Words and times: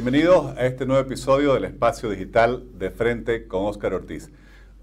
Bienvenidos 0.00 0.56
a 0.56 0.64
este 0.64 0.86
nuevo 0.86 1.02
episodio 1.02 1.54
del 1.54 1.64
Espacio 1.64 2.08
Digital 2.08 2.62
de 2.78 2.90
Frente 2.90 3.48
con 3.48 3.64
Óscar 3.64 3.94
Ortiz. 3.94 4.30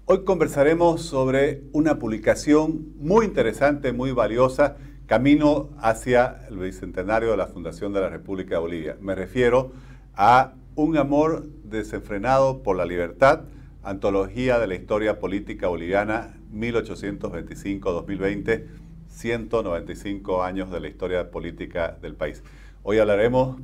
Hoy 0.04 0.24
conversaremos 0.24 1.00
sobre 1.00 1.62
una 1.72 1.98
publicación 1.98 2.92
muy 2.98 3.24
interesante, 3.24 3.94
muy 3.94 4.12
valiosa, 4.12 4.76
camino 5.06 5.70
hacia 5.78 6.44
el 6.50 6.58
bicentenario 6.58 7.30
de 7.30 7.38
la 7.38 7.46
Fundación 7.46 7.94
de 7.94 8.02
la 8.02 8.10
República 8.10 8.56
de 8.56 8.60
Bolivia. 8.60 8.98
Me 9.00 9.14
refiero 9.14 9.72
a 10.14 10.52
Un 10.74 10.98
amor 10.98 11.46
desenfrenado 11.64 12.62
por 12.62 12.76
la 12.76 12.84
libertad, 12.84 13.44
antología 13.82 14.58
de 14.58 14.66
la 14.66 14.74
historia 14.74 15.18
política 15.18 15.68
boliviana 15.68 16.36
1825-2020, 16.52 18.66
195 19.08 20.42
años 20.42 20.70
de 20.70 20.80
la 20.80 20.88
historia 20.88 21.30
política 21.30 21.96
del 22.02 22.16
país. 22.16 22.42
Hoy 22.82 22.98
hablaremos 22.98 23.56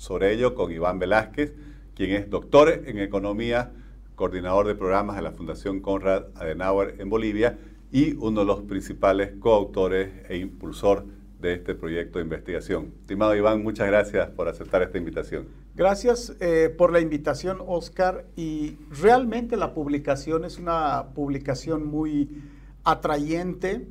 sobre 0.00 0.32
ello 0.32 0.54
con 0.54 0.72
Iván 0.72 0.98
Velázquez, 0.98 1.52
quien 1.94 2.12
es 2.12 2.30
doctor 2.30 2.70
en 2.86 2.98
economía, 2.98 3.70
coordinador 4.14 4.66
de 4.66 4.74
programas 4.74 5.16
de 5.16 5.20
la 5.20 5.32
Fundación 5.32 5.80
Conrad 5.80 6.24
Adenauer 6.36 6.96
en 7.00 7.10
Bolivia 7.10 7.58
y 7.92 8.14
uno 8.14 8.40
de 8.40 8.46
los 8.46 8.62
principales 8.62 9.32
coautores 9.38 10.10
e 10.30 10.38
impulsor 10.38 11.04
de 11.38 11.52
este 11.52 11.74
proyecto 11.74 12.18
de 12.18 12.24
investigación. 12.24 12.94
Estimado 13.02 13.36
Iván, 13.36 13.62
muchas 13.62 13.88
gracias 13.88 14.30
por 14.30 14.48
aceptar 14.48 14.80
esta 14.80 14.96
invitación. 14.96 15.48
Gracias 15.74 16.34
eh, 16.40 16.74
por 16.74 16.94
la 16.94 17.00
invitación, 17.00 17.58
Oscar. 17.60 18.24
Y 18.36 18.78
realmente 19.02 19.58
la 19.58 19.74
publicación 19.74 20.46
es 20.46 20.58
una 20.58 21.08
publicación 21.14 21.86
muy 21.86 22.42
atrayente 22.84 23.86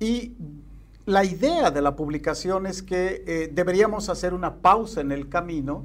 y 0.00 0.34
la 1.06 1.24
idea 1.24 1.70
de 1.70 1.80
la 1.80 1.94
publicación 1.94 2.66
es 2.66 2.82
que 2.82 3.22
eh, 3.26 3.48
deberíamos 3.52 4.08
hacer 4.08 4.34
una 4.34 4.56
pausa 4.56 5.00
en 5.00 5.12
el 5.12 5.28
camino 5.28 5.84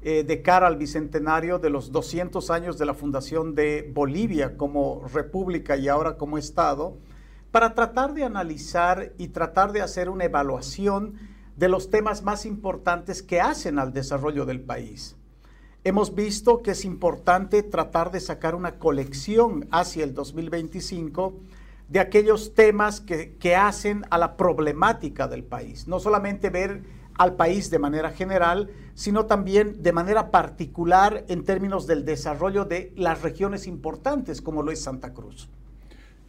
eh, 0.00 0.24
de 0.24 0.40
cara 0.40 0.66
al 0.66 0.76
bicentenario 0.76 1.58
de 1.58 1.68
los 1.68 1.92
200 1.92 2.50
años 2.50 2.78
de 2.78 2.86
la 2.86 2.94
fundación 2.94 3.54
de 3.54 3.90
Bolivia 3.94 4.56
como 4.56 5.06
república 5.12 5.76
y 5.76 5.88
ahora 5.88 6.16
como 6.16 6.38
Estado, 6.38 6.96
para 7.50 7.74
tratar 7.74 8.14
de 8.14 8.24
analizar 8.24 9.12
y 9.18 9.28
tratar 9.28 9.72
de 9.72 9.82
hacer 9.82 10.08
una 10.08 10.24
evaluación 10.24 11.14
de 11.56 11.68
los 11.68 11.90
temas 11.90 12.22
más 12.22 12.46
importantes 12.46 13.22
que 13.22 13.42
hacen 13.42 13.78
al 13.78 13.92
desarrollo 13.92 14.46
del 14.46 14.60
país. 14.62 15.14
Hemos 15.84 16.14
visto 16.14 16.62
que 16.62 16.70
es 16.70 16.86
importante 16.86 17.62
tratar 17.62 18.10
de 18.10 18.20
sacar 18.20 18.54
una 18.54 18.78
colección 18.78 19.68
hacia 19.70 20.04
el 20.04 20.14
2025 20.14 21.34
de 21.88 22.00
aquellos 22.00 22.54
temas 22.54 23.00
que, 23.00 23.36
que, 23.36 23.56
hacen 23.56 24.04
a 24.10 24.18
la 24.18 24.36
problemática 24.36 25.28
del 25.28 25.44
país. 25.44 25.86
No 25.86 26.00
solamente 26.00 26.50
ver 26.50 26.82
al 27.16 27.36
país 27.36 27.70
de 27.70 27.78
manera 27.78 28.10
general, 28.10 28.70
sino 28.94 29.26
también 29.26 29.82
de 29.82 29.92
manera 29.92 30.30
particular 30.30 31.24
en 31.28 31.44
términos 31.44 31.86
del 31.86 32.04
desarrollo 32.04 32.64
de 32.64 32.92
las 32.96 33.22
regiones 33.22 33.66
importantes 33.66 34.40
como 34.40 34.62
lo 34.62 34.72
es 34.72 34.80
Santa 34.80 35.12
Cruz. 35.12 35.48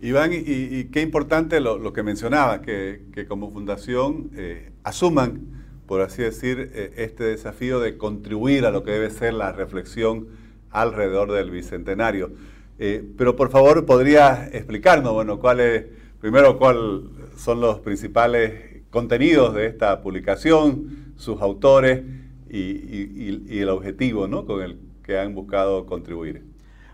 Iván, 0.01 0.31
y, 0.33 0.85
qué 0.85 1.01
importante 1.01 1.59
lo, 1.61 1.93
que 1.93 2.03
mencionaba, 2.03 2.61
que, 2.61 3.25
como 3.27 3.51
fundación 3.51 4.29
eh, 4.35 4.71
asuman, 4.83 5.63
por 5.87 6.01
así 6.01 6.21
decir, 6.21 6.71
eh, 6.73 6.93
este 6.97 7.23
desafío 7.23 7.79
de 7.79 7.97
contribuir 7.97 8.65
a 8.65 8.71
lo 8.71 8.83
que 8.83 8.91
debe 8.91 9.09
ser 9.09 9.33
la 9.33 9.51
reflexión 9.51 10.27
alrededor 10.69 11.31
del 11.31 11.49
Bicentenario. 11.49 12.33
Eh, 12.77 13.03
pero 13.17 13.35
por 13.35 13.49
favor, 13.49 13.85
¿podría 13.85 14.47
explicarnos, 14.51 15.13
bueno, 15.13 15.39
cuál 15.39 15.87
primero, 16.19 16.57
cuáles 16.57 17.03
son 17.37 17.61
los 17.61 17.79
principales 17.79 18.83
contenidos 18.89 19.53
de 19.53 19.67
esta 19.67 20.01
publicación, 20.01 21.13
sus 21.15 21.41
autores 21.41 22.03
y, 22.49 22.59
y 22.59 23.59
el 23.59 23.69
objetivo 23.69 24.27
¿no? 24.27 24.45
con 24.45 24.61
el 24.61 24.79
que 25.03 25.19
han 25.19 25.33
buscado 25.35 25.85
contribuir? 25.85 26.43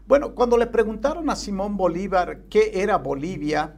Bueno, 0.08 0.36
cuando 0.36 0.58
le 0.58 0.68
preguntaron 0.68 1.30
a 1.30 1.36
Simón 1.36 1.78
Bolívar 1.78 2.42
qué 2.50 2.72
era 2.76 2.98
Bolivia, 2.98 3.78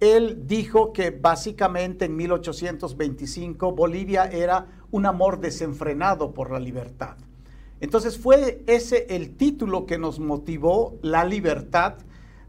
él 0.00 0.46
dijo 0.46 0.92
que 0.92 1.10
básicamente 1.10 2.06
en 2.06 2.16
1825 2.16 3.72
Bolivia 3.72 4.24
era 4.24 4.66
un 4.90 5.06
amor 5.06 5.40
desenfrenado 5.40 6.32
por 6.32 6.50
la 6.50 6.58
libertad. 6.58 7.16
Entonces 7.80 8.18
fue 8.18 8.62
ese 8.66 9.06
el 9.10 9.36
título 9.36 9.86
que 9.86 9.98
nos 9.98 10.20
motivó 10.20 10.98
la 11.02 11.24
libertad 11.24 11.94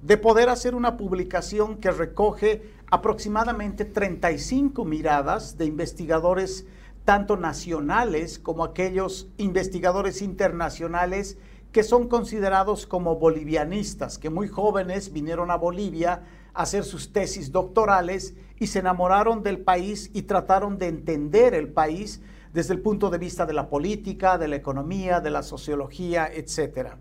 de 0.02 0.18
poder 0.18 0.50
hacer 0.50 0.76
una 0.76 0.98
publicación 0.98 1.78
que 1.78 1.92
recoge 1.92 2.64
aproximadamente 2.90 3.86
35 3.86 4.84
miradas 4.84 5.58
de 5.58 5.66
investigadores 5.66 6.66
tanto 7.06 7.38
nacionales 7.38 8.40
como 8.40 8.64
aquellos 8.64 9.30
investigadores 9.38 10.22
internacionales 10.22 11.38
que 11.72 11.84
son 11.84 12.10
considerados 12.10 12.86
como 12.86 13.16
bolivianistas, 13.16 14.18
que 14.18 14.30
muy 14.30 14.48
jóvenes 14.48 15.14
vinieron 15.14 15.52
a 15.52 15.56
Bolivia 15.56 16.24
a 16.54 16.64
hacer 16.64 16.84
sus 16.84 17.14
tesis 17.14 17.52
doctorales 17.52 18.36
y 18.60 18.68
se 18.68 18.80
enamoraron 18.80 19.42
del 19.42 19.60
país 19.60 20.12
y 20.14 20.24
trataron 20.24 20.78
de 20.78 20.88
entender 20.88 21.54
el 21.54 21.70
país 21.70 22.22
desde 22.54 22.74
el 22.74 22.82
punto 22.82 23.10
de 23.10 23.18
vista 23.18 23.46
de 23.46 23.54
la 23.54 23.70
política, 23.70 24.38
de 24.38 24.48
la 24.48 24.56
economía, 24.56 25.20
de 25.20 25.30
la 25.30 25.44
sociología, 25.44 26.30
etc. 26.34 26.96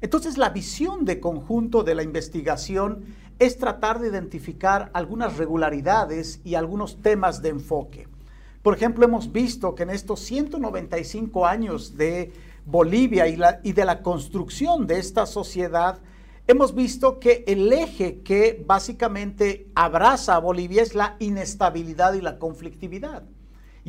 Entonces 0.00 0.38
la 0.38 0.50
visión 0.50 1.04
de 1.04 1.20
conjunto 1.20 1.82
de 1.82 1.94
la 1.94 2.02
investigación 2.02 3.04
es 3.38 3.56
tratar 3.56 4.00
de 4.00 4.08
identificar 4.08 4.90
algunas 4.92 5.38
regularidades 5.38 6.40
y 6.44 6.54
algunos 6.54 7.00
temas 7.00 7.40
de 7.40 7.48
enfoque. 7.48 8.06
Por 8.62 8.74
ejemplo, 8.74 9.06
hemos 9.06 9.32
visto 9.32 9.74
que 9.74 9.84
en 9.84 9.90
estos 9.90 10.20
195 10.20 11.46
años 11.46 11.96
de 11.96 12.32
Bolivia 12.66 13.26
y, 13.26 13.38
y 13.62 13.72
de 13.72 13.84
la 13.86 14.02
construcción 14.02 14.86
de 14.86 14.98
esta 14.98 15.24
sociedad, 15.24 15.98
hemos 16.46 16.74
visto 16.74 17.18
que 17.18 17.42
el 17.46 17.72
eje 17.72 18.20
que 18.20 18.62
básicamente 18.66 19.68
abraza 19.74 20.36
a 20.36 20.40
Bolivia 20.40 20.82
es 20.82 20.94
la 20.94 21.16
inestabilidad 21.18 22.12
y 22.12 22.20
la 22.20 22.38
conflictividad. 22.38 23.22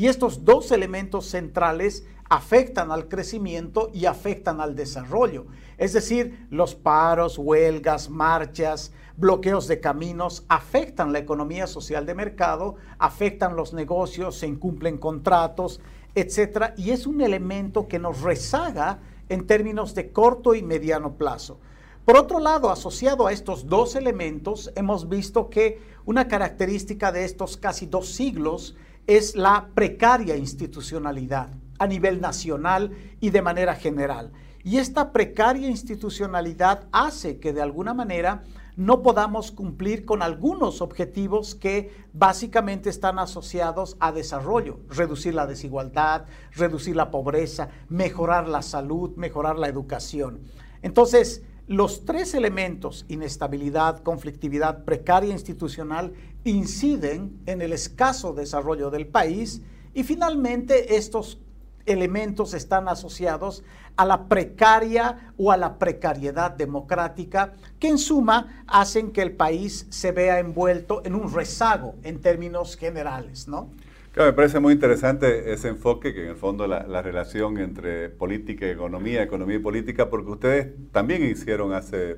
Y 0.01 0.07
estos 0.07 0.45
dos 0.45 0.71
elementos 0.71 1.27
centrales 1.27 2.07
afectan 2.27 2.91
al 2.91 3.07
crecimiento 3.07 3.91
y 3.93 4.07
afectan 4.07 4.59
al 4.59 4.75
desarrollo. 4.75 5.45
Es 5.77 5.93
decir, 5.93 6.47
los 6.49 6.73
paros, 6.73 7.37
huelgas, 7.37 8.09
marchas, 8.09 8.93
bloqueos 9.15 9.67
de 9.67 9.79
caminos 9.79 10.43
afectan 10.47 11.13
la 11.13 11.19
economía 11.19 11.67
social 11.67 12.07
de 12.07 12.15
mercado, 12.15 12.77
afectan 12.97 13.55
los 13.55 13.73
negocios, 13.73 14.37
se 14.37 14.47
incumplen 14.47 14.97
contratos, 14.97 15.81
etcétera, 16.15 16.73
y 16.77 16.89
es 16.89 17.05
un 17.05 17.21
elemento 17.21 17.87
que 17.87 17.99
nos 17.99 18.21
rezaga 18.21 19.01
en 19.29 19.45
términos 19.45 19.93
de 19.93 20.11
corto 20.11 20.55
y 20.55 20.63
mediano 20.63 21.13
plazo. 21.13 21.59
Por 22.05 22.17
otro 22.17 22.39
lado, 22.39 22.71
asociado 22.71 23.27
a 23.27 23.33
estos 23.33 23.67
dos 23.67 23.95
elementos, 23.95 24.71
hemos 24.75 25.09
visto 25.09 25.51
que 25.51 25.79
una 26.05 26.27
característica 26.27 27.11
de 27.11 27.23
estos 27.23 27.55
casi 27.55 27.85
dos 27.85 28.07
siglos 28.07 28.75
es 29.07 29.35
la 29.35 29.69
precaria 29.73 30.35
institucionalidad 30.35 31.49
a 31.79 31.87
nivel 31.87 32.21
nacional 32.21 32.91
y 33.19 33.31
de 33.31 33.41
manera 33.41 33.75
general. 33.75 34.31
Y 34.63 34.77
esta 34.77 35.11
precaria 35.11 35.67
institucionalidad 35.67 36.87
hace 36.91 37.39
que 37.39 37.53
de 37.53 37.61
alguna 37.61 37.93
manera 37.93 38.43
no 38.75 39.01
podamos 39.01 39.51
cumplir 39.51 40.05
con 40.05 40.21
algunos 40.21 40.81
objetivos 40.81 41.55
que 41.55 41.91
básicamente 42.13 42.89
están 42.89 43.19
asociados 43.19 43.97
a 43.99 44.11
desarrollo, 44.11 44.79
reducir 44.89 45.33
la 45.33 45.47
desigualdad, 45.47 46.25
reducir 46.51 46.95
la 46.95 47.11
pobreza, 47.11 47.69
mejorar 47.89 48.47
la 48.47 48.61
salud, 48.61 49.15
mejorar 49.17 49.57
la 49.57 49.67
educación. 49.67 50.41
Entonces, 50.81 51.43
los 51.71 52.03
tres 52.03 52.33
elementos, 52.33 53.05
inestabilidad, 53.07 54.03
conflictividad, 54.03 54.83
precaria 54.83 55.31
institucional, 55.31 56.11
inciden 56.43 57.39
en 57.45 57.61
el 57.61 57.71
escaso 57.71 58.33
desarrollo 58.33 58.89
del 58.89 59.07
país 59.07 59.61
y 59.93 60.03
finalmente 60.03 60.97
estos 60.97 61.39
elementos 61.85 62.53
están 62.53 62.89
asociados 62.89 63.63
a 63.95 64.03
la 64.03 64.27
precaria 64.27 65.33
o 65.37 65.49
a 65.49 65.55
la 65.55 65.79
precariedad 65.79 66.51
democrática, 66.51 67.53
que 67.79 67.87
en 67.87 67.97
suma 67.97 68.65
hacen 68.67 69.13
que 69.13 69.21
el 69.21 69.31
país 69.31 69.87
se 69.89 70.11
vea 70.11 70.39
envuelto 70.39 71.01
en 71.05 71.15
un 71.15 71.33
rezago 71.33 71.95
en 72.03 72.19
términos 72.19 72.75
generales, 72.75 73.47
¿no? 73.47 73.69
Claro, 74.11 74.31
me 74.31 74.35
parece 74.35 74.59
muy 74.59 74.73
interesante 74.73 75.53
ese 75.53 75.69
enfoque, 75.69 76.13
que 76.13 76.23
en 76.23 76.31
el 76.31 76.35
fondo 76.35 76.67
la, 76.67 76.85
la 76.85 77.01
relación 77.01 77.57
entre 77.57 78.09
política 78.09 78.67
y 78.67 78.71
economía, 78.71 79.23
economía 79.23 79.55
y 79.55 79.59
política, 79.59 80.09
porque 80.09 80.31
ustedes 80.31 80.67
también 80.91 81.23
hicieron 81.23 81.71
hace, 81.71 82.17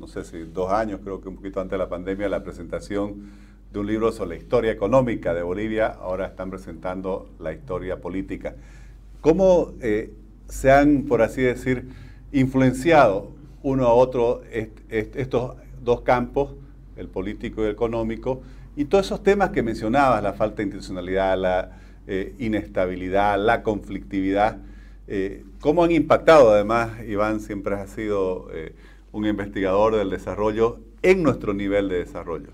no 0.00 0.08
sé 0.08 0.24
si 0.24 0.40
dos 0.40 0.72
años, 0.72 0.98
creo 1.04 1.20
que 1.20 1.28
un 1.28 1.36
poquito 1.36 1.60
antes 1.60 1.72
de 1.72 1.78
la 1.78 1.88
pandemia, 1.88 2.28
la 2.28 2.42
presentación 2.42 3.30
de 3.72 3.78
un 3.78 3.86
libro 3.86 4.10
sobre 4.10 4.30
la 4.30 4.42
historia 4.42 4.72
económica 4.72 5.32
de 5.32 5.44
Bolivia, 5.44 5.86
ahora 5.86 6.26
están 6.26 6.50
presentando 6.50 7.30
la 7.38 7.52
historia 7.52 8.00
política. 8.00 8.56
¿Cómo 9.20 9.74
eh, 9.80 10.12
se 10.48 10.72
han, 10.72 11.04
por 11.04 11.22
así 11.22 11.40
decir, 11.40 11.88
influenciado 12.32 13.30
uno 13.62 13.86
a 13.86 13.92
otro 13.92 14.42
estos 14.90 15.54
dos 15.84 16.00
campos, 16.00 16.56
el 16.96 17.06
político 17.06 17.62
y 17.62 17.66
el 17.66 17.70
económico, 17.70 18.42
y 18.76 18.86
todos 18.86 19.06
esos 19.06 19.22
temas 19.22 19.50
que 19.50 19.62
mencionabas, 19.62 20.22
la 20.22 20.32
falta 20.32 20.56
de 20.56 20.64
institucionalidad, 20.64 21.38
la 21.38 21.80
eh, 22.06 22.34
inestabilidad, 22.38 23.38
la 23.38 23.62
conflictividad, 23.62 24.58
Eh, 25.08 25.44
¿Cómo 25.60 25.84
han 25.84 25.90
impactado? 25.90 26.52
Además, 26.52 26.92
Iván 27.06 27.40
siempre 27.40 27.74
ha 27.74 27.86
sido 27.86 28.48
eh, 28.52 28.74
un 29.10 29.26
investigador 29.26 29.96
del 29.96 30.10
desarrollo 30.10 30.78
en 31.02 31.22
nuestro 31.22 31.54
nivel 31.54 31.88
de 31.88 31.98
desarrollo. 31.98 32.50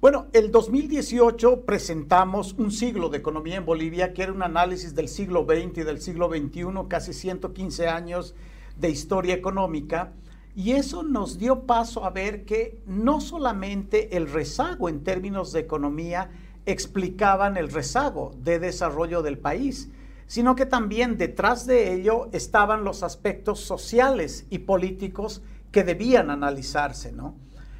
Bueno, 0.00 0.26
el 0.32 0.50
2018 0.50 1.60
presentamos 1.60 2.54
un 2.58 2.72
siglo 2.72 3.08
de 3.08 3.18
economía 3.18 3.56
en 3.56 3.64
Bolivia, 3.64 4.12
que 4.12 4.24
era 4.24 4.32
un 4.32 4.42
análisis 4.42 4.94
del 4.96 5.08
siglo 5.08 5.46
XX 5.48 5.78
y 5.78 5.82
del 5.84 6.00
siglo 6.00 6.28
XXI, 6.28 6.88
casi 6.88 7.12
115 7.12 7.86
años 7.86 8.34
de 8.76 8.90
historia 8.90 9.34
económica. 9.34 10.12
Y 10.54 10.72
eso 10.72 11.02
nos 11.02 11.38
dio 11.38 11.62
paso 11.62 12.04
a 12.04 12.10
ver 12.10 12.44
que 12.44 12.80
no 12.86 13.20
solamente 13.20 14.16
el 14.16 14.30
rezago 14.30 14.88
en 14.88 15.02
términos 15.02 15.52
de 15.52 15.60
economía 15.60 16.30
explicaban 16.66 17.56
el 17.56 17.70
rezago 17.70 18.32
de 18.38 18.58
desarrollo 18.58 19.22
del 19.22 19.38
país, 19.38 19.90
sino 20.26 20.54
que 20.54 20.66
también 20.66 21.16
detrás 21.16 21.66
de 21.66 21.94
ello 21.94 22.28
estaban 22.32 22.84
los 22.84 23.02
aspectos 23.02 23.60
sociales 23.60 24.46
y 24.50 24.60
políticos 24.60 25.42
que 25.70 25.84
debían 25.84 26.30
analizarse, 26.30 27.12
¿no? 27.12 27.34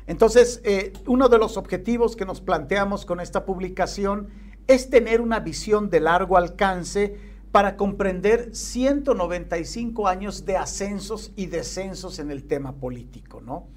Entonces, 0.06 0.60
eh, 0.64 0.92
uno 1.06 1.28
de 1.28 1.38
los 1.38 1.56
objetivos 1.56 2.16
que 2.16 2.24
nos 2.24 2.40
planteamos 2.40 3.06
con 3.06 3.20
esta 3.20 3.44
publicación 3.44 4.28
es 4.66 4.90
tener 4.90 5.20
una 5.20 5.40
visión 5.40 5.90
de 5.90 6.00
largo 6.00 6.36
alcance 6.36 7.31
para 7.52 7.76
comprender 7.76 8.56
195 8.56 10.08
años 10.08 10.46
de 10.46 10.56
ascensos 10.56 11.32
y 11.37 11.46
descensos 11.46 12.19
en 12.19 12.31
el 12.31 12.44
tema 12.44 12.72
político, 12.72 13.43
¿no? 13.43 13.69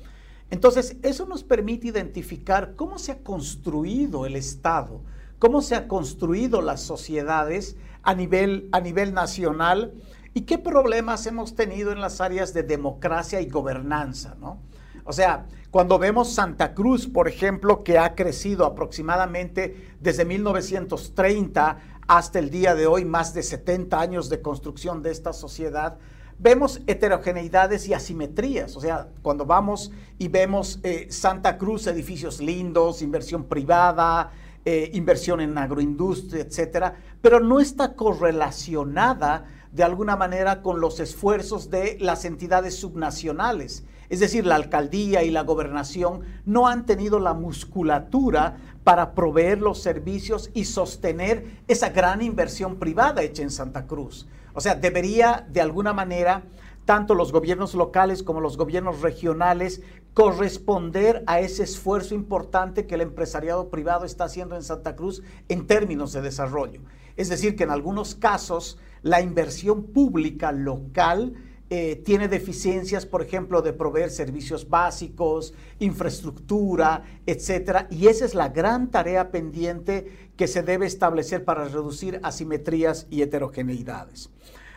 Entonces, 0.50 0.95
eso 1.04 1.25
nos 1.25 1.44
permite 1.44 1.88
identificar 1.88 2.75
cómo 2.75 2.98
se 2.98 3.12
ha 3.12 3.18
construido 3.18 4.25
el 4.25 4.38
Estado, 4.38 5.01
cómo 5.39 5.62
se 5.62 5.75
han 5.75 5.89
construido 5.89 6.62
las 6.62 6.81
sociedades 6.81 7.75
a 8.01 8.16
nivel, 8.16 8.69
a 8.72 8.80
nivel 8.80 9.13
nacional 9.13 9.94
y 10.33 10.42
qué 10.42 10.57
problemas 10.57 11.25
hemos 11.25 11.56
tenido 11.56 11.92
en 11.92 12.00
las 12.00 12.21
áreas 12.21 12.54
de 12.54 12.63
democracia 12.63 13.42
y 13.42 13.50
gobernanza, 13.50 14.36
¿no? 14.39 14.60
O 15.04 15.13
sea, 15.13 15.45
cuando 15.69 16.00
vemos 16.00 16.33
Santa 16.33 16.74
Cruz, 16.74 17.07
por 17.07 17.28
ejemplo, 17.28 17.83
que 17.83 18.00
ha 18.00 18.16
crecido 18.16 18.66
aproximadamente 18.66 19.94
desde 20.00 20.25
1930 20.25 21.94
hasta 22.07 22.40
el 22.40 22.50
día 22.50 22.75
de 22.75 22.88
hoy, 22.88 23.06
más 23.06 23.34
de 23.34 23.44
70 23.44 24.00
años 24.00 24.30
de 24.30 24.42
construcción 24.42 25.02
de 25.02 25.12
esta 25.12 25.34
sociedad, 25.34 25.98
vemos 26.38 26.81
heterogeneidades 26.88 27.88
y 27.88 27.94
asimetrías. 27.94 28.75
O 28.75 28.81
sea, 28.81 29.07
cuando 29.22 29.46
vamos 29.46 29.92
y 30.18 30.28
vemos 30.28 30.80
eh, 30.84 31.07
Santa 31.10 31.57
Cruz, 31.57 31.88
edificios 31.88 32.40
lindos, 32.40 33.02
inversión 33.02 33.46
privada, 33.46 34.31
eh, 34.66 34.92
inversión 34.94 35.42
en 35.42 35.57
agroindustria, 35.57 36.44
etcétera, 36.44 36.96
pero 37.22 37.40
no 37.40 37.60
está 37.60 37.94
correlacionada 37.94 39.46
de 39.72 39.84
alguna 39.84 40.16
manera 40.16 40.62
con 40.62 40.80
los 40.80 41.00
esfuerzos 41.00 41.69
de 41.69 41.98
las 42.00 42.24
entidades 42.25 42.75
subnacionales. 42.75 43.84
Es 44.10 44.19
decir, 44.19 44.46
la 44.46 44.56
alcaldía 44.56 45.24
y 45.24 45.31
la 45.31 45.42
gobernación 45.42 46.22
no 46.46 46.68
han 46.68 46.86
tenido 46.86 47.19
la 47.19 47.34
musculatura 47.34 48.57
para 48.85 49.15
proveer 49.15 49.61
los 49.61 49.81
servicios 49.81 50.51
y 50.53 50.65
sostener 50.65 51.57
esa 51.67 51.89
gran 51.89 52.21
inversión 52.21 52.77
privada 52.77 53.23
hecha 53.23 53.41
en 53.41 53.49
Santa 53.49 53.87
Cruz. 53.87 54.27
O 54.53 54.61
sea, 54.61 54.75
debería 54.75 55.45
de 55.49 55.59
alguna 55.59 55.91
manera 55.91 56.43
tanto 56.85 57.15
los 57.15 57.31
gobiernos 57.31 57.73
locales 57.73 58.21
como 58.21 58.41
los 58.41 58.57
gobiernos 58.57 59.01
regionales 59.01 59.81
corresponder 60.13 61.23
a 61.25 61.39
ese 61.39 61.63
esfuerzo 61.63 62.13
importante 62.13 62.85
que 62.85 62.93
el 62.93 63.01
empresariado 63.01 63.69
privado 63.69 64.05
está 64.05 64.25
haciendo 64.25 64.55
en 64.55 64.61
Santa 64.61 64.95
Cruz 64.95 65.23
en 65.49 65.65
términos 65.65 66.13
de 66.13 66.21
desarrollo. 66.21 66.81
Es 67.17 67.27
decir, 67.27 67.55
que 67.55 67.63
en 67.63 67.71
algunos 67.71 68.13
casos 68.13 68.77
la 69.01 69.19
inversión 69.19 69.83
pública 69.85 70.51
local 70.51 71.33
eh, 71.71 71.95
tiene 72.06 72.27
deficiencias, 72.27 73.07
por 73.07 73.23
ejemplo, 73.23 73.63
de 73.63 73.73
proveer 73.73 74.12
servicios 74.12 74.69
básicos, 74.69 75.53
infraestructura, 75.79 77.03
etcétera, 77.25 77.88
y 77.89 78.06
esa 78.06 78.25
es 78.25 78.35
la 78.35 78.50
gran 78.50 78.91
tarea 78.91 79.31
pendiente 79.31 80.29
que 80.38 80.47
se 80.47 80.62
debe 80.62 80.85
establecer 80.85 81.44
para 81.44 81.65
reducir 81.65 82.19
asimetrías 82.21 83.07
y 83.09 83.23
heterogeneidades. 83.23 84.29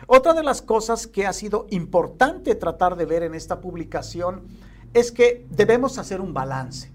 Otra 0.07 0.33
de 0.33 0.41
las 0.41 0.63
cosas 0.63 1.05
que 1.05 1.27
ha 1.27 1.33
sido 1.33 1.67
importante 1.69 2.55
tratar 2.55 2.95
de 2.95 3.05
ver 3.05 3.21
en 3.21 3.35
esta 3.35 3.61
publicación 3.61 4.43
es 4.95 5.11
que 5.11 5.45
debemos 5.51 5.99
hacer 5.99 6.21
un 6.21 6.33
balance. 6.33 6.91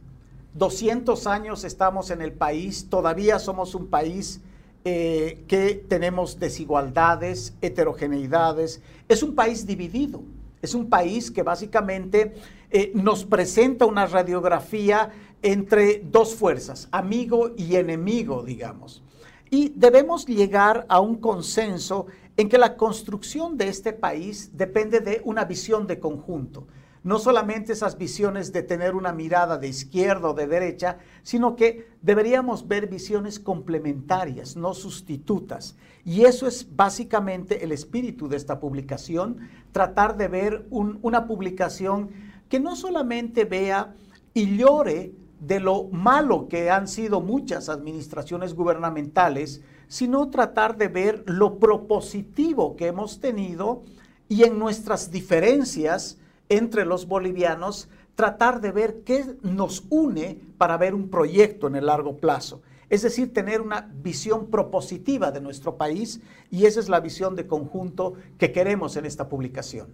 200 0.55 1.27
años 1.29 1.63
estamos 1.63 2.11
en 2.11 2.21
el 2.21 2.33
país, 2.33 2.89
todavía 2.89 3.39
somos 3.39 3.77
un 3.77 3.89
país 3.89 4.41
eh, 4.85 5.45
que 5.49 5.83
tenemos 5.89 6.39
desigualdades, 6.39 7.55
heterogeneidades. 7.63 8.83
Es 9.09 9.23
un 9.23 9.35
país 9.35 9.67
dividido, 9.67 10.23
es 10.61 10.75
un 10.75 10.91
país 10.91 11.31
que 11.31 11.43
básicamente 11.43 12.35
eh, 12.71 12.93
nos 12.95 13.25
presenta 13.25 13.87
una 13.87 14.07
radiografía 14.07 15.11
entre 15.43 16.03
dos 16.05 16.35
fuerzas, 16.35 16.89
amigo 16.91 17.53
y 17.57 17.77
enemigo, 17.77 18.43
digamos. 18.43 19.03
Y 19.51 19.73
debemos 19.75 20.27
llegar 20.27 20.85
a 20.89 21.01
un 21.01 21.17
consenso 21.17 22.07
en 22.37 22.49
que 22.49 22.59
la 22.59 22.77
construcción 22.77 23.57
de 23.57 23.69
este 23.69 23.93
país 23.93 24.51
depende 24.53 25.01
de 25.01 25.23
una 25.25 25.45
visión 25.45 25.87
de 25.87 25.99
conjunto 25.99 26.67
no 27.05 27.19
solamente 27.19 27.75
esas 27.75 27.99
visiones 27.99 28.53
de 28.53 28.63
tener 28.63 28.95
una 28.95 29.13
mirada 29.13 29.59
de 29.59 29.69
izquierda 29.69 30.31
o 30.31 30.35
de 30.35 30.47
derecha, 30.47 30.99
sino 31.23 31.55
que 31.55 31.87
deberíamos 32.01 32.67
ver 32.67 32.89
visiones 32.89 33.39
complementarias, 33.39 34.57
no 34.57 34.73
sustitutas. 34.73 35.77
Y 36.05 36.25
eso 36.25 36.47
es 36.47 36.75
básicamente 36.75 37.63
el 37.63 37.73
espíritu 37.73 38.27
de 38.27 38.39
esta 38.39 38.59
publicación, 38.59 39.39
tratar 39.71 40.17
de 40.17 40.29
ver 40.29 40.67
una 40.71 41.27
publicación 41.27 42.09
que 42.49 42.59
no 42.59 42.75
solamente 42.75 43.45
vea 43.45 43.95
y 44.33 44.57
llore 44.57 45.13
de 45.41 45.61
lo 45.61 45.85
malo 45.85 46.49
que 46.49 46.71
han 46.71 46.89
sido 46.89 47.21
muchas 47.21 47.69
administraciones 47.69 48.55
gubernamentales, 48.55 49.63
sino 49.89 50.31
tratar 50.31 50.79
de 50.79 50.89
ver 50.89 51.23
lo 51.27 51.59
propositivo 51.59 52.77
que 52.77 52.87
hemos 52.87 53.21
tenido 53.21 53.83
y 54.27 54.45
en 54.45 54.59
nuestras 54.59 55.11
diferencias, 55.11 56.19
entre 56.49 56.85
los 56.85 57.07
bolivianos, 57.07 57.89
tratar 58.15 58.61
de 58.61 58.73
ver 58.73 59.03
qué 59.05 59.25
nos 59.43 59.85
une 59.91 60.39
para 60.59 60.77
ver 60.77 60.95
un 60.95 61.09
proyecto 61.09 61.67
en 61.67 61.77
el 61.77 61.87
largo 61.87 62.17
plazo. 62.17 62.63
Es 62.91 63.03
decir, 63.03 63.33
tener 63.33 63.61
una 63.61 63.91
visión 64.03 64.51
propositiva 64.51 65.33
de 65.33 65.41
nuestro 65.41 65.77
país 65.77 66.21
y 66.51 66.67
esa 66.67 66.81
es 66.81 66.89
la 66.89 67.01
visión 67.01 67.35
de 67.35 67.47
conjunto 67.47 68.15
que 68.39 68.53
queremos 68.53 68.97
en 68.97 69.07
esta 69.07 69.29
publicación. 69.29 69.89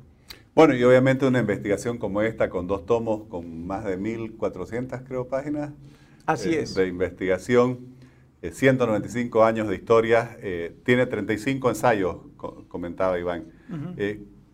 Bueno, 0.55 0.75
y 0.75 0.83
obviamente 0.83 1.27
una 1.27 1.39
investigación 1.39 1.99
como 1.99 2.23
esta, 2.23 2.51
con 2.51 2.67
dos 2.67 2.85
tomos, 2.85 3.23
con 3.29 3.67
más 3.67 3.85
de 3.85 3.99
1.400, 3.99 5.05
creo, 5.07 5.29
páginas. 5.29 5.71
Así 6.27 6.51
eh, 6.51 6.63
es. 6.63 6.75
De 6.75 6.89
investigación, 6.89 7.79
195 8.43 9.39
eh, 9.39 9.45
años 9.45 9.69
de 9.69 9.77
historia, 9.77 10.37
eh, 10.41 10.75
tiene 10.85 11.07
35 11.07 11.69
ensayos, 11.69 12.17
comentaba 12.69 13.19
Iván. 13.19 13.45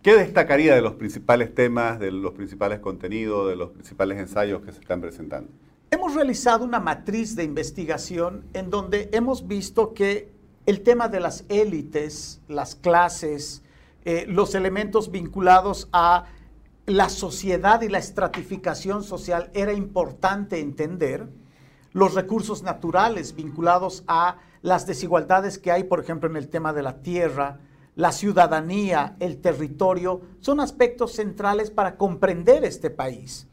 ¿Qué 0.07 0.15
destacaría 0.15 0.77
de 0.77 0.83
los 0.83 0.93
principales 0.93 1.53
temas, 1.53 1.99
de 1.99 2.13
los 2.13 2.33
principales 2.33 2.79
contenidos, 2.79 3.49
de 3.49 3.57
los 3.57 3.71
principales 3.71 4.21
ensayos 4.21 4.63
que 4.63 4.71
se 4.71 4.79
están 4.79 5.01
presentando? 5.01 5.51
Hemos 5.91 6.15
realizado 6.15 6.65
una 6.65 6.79
matriz 6.79 7.35
de 7.35 7.43
investigación 7.43 8.45
en 8.53 8.71
donde 8.71 9.11
hemos 9.13 9.49
visto 9.49 9.95
que 9.95 10.31
el 10.65 10.83
tema 10.83 11.09
de 11.09 11.19
las 11.19 11.45
élites, 11.49 12.41
las 12.47 12.77
clases, 12.77 13.65
eh, 14.05 14.27
los 14.29 14.55
elementos 14.55 15.11
vinculados 15.11 15.89
a 15.93 16.27
la 16.87 17.09
sociedad 17.09 17.83
y 17.83 17.89
la 17.89 17.99
estratificación 17.99 19.03
social 19.03 19.51
era 19.55 19.73
importante 19.73 20.61
entender, 20.61 21.27
los 21.93 22.15
recursos 22.15 22.63
naturales 22.63 23.35
vinculados 23.35 24.05
a 24.07 24.37
las 24.63 24.87
desigualdades 24.87 25.59
que 25.59 25.73
hay, 25.73 25.83
por 25.83 25.99
ejemplo, 25.99 26.31
en 26.31 26.37
el 26.37 26.49
tema 26.49 26.73
de 26.73 26.85
la 26.85 27.03
tierra, 27.03 27.59
la 27.97 28.13
ciudadanía, 28.13 29.17
el 29.21 29.39
territorio, 29.39 30.21
son 30.41 30.61
aspectos 30.61 31.13
centrales 31.13 31.71
para 31.71 31.97
comprender 31.97 32.65
este 32.65 32.91
país. 32.91 33.49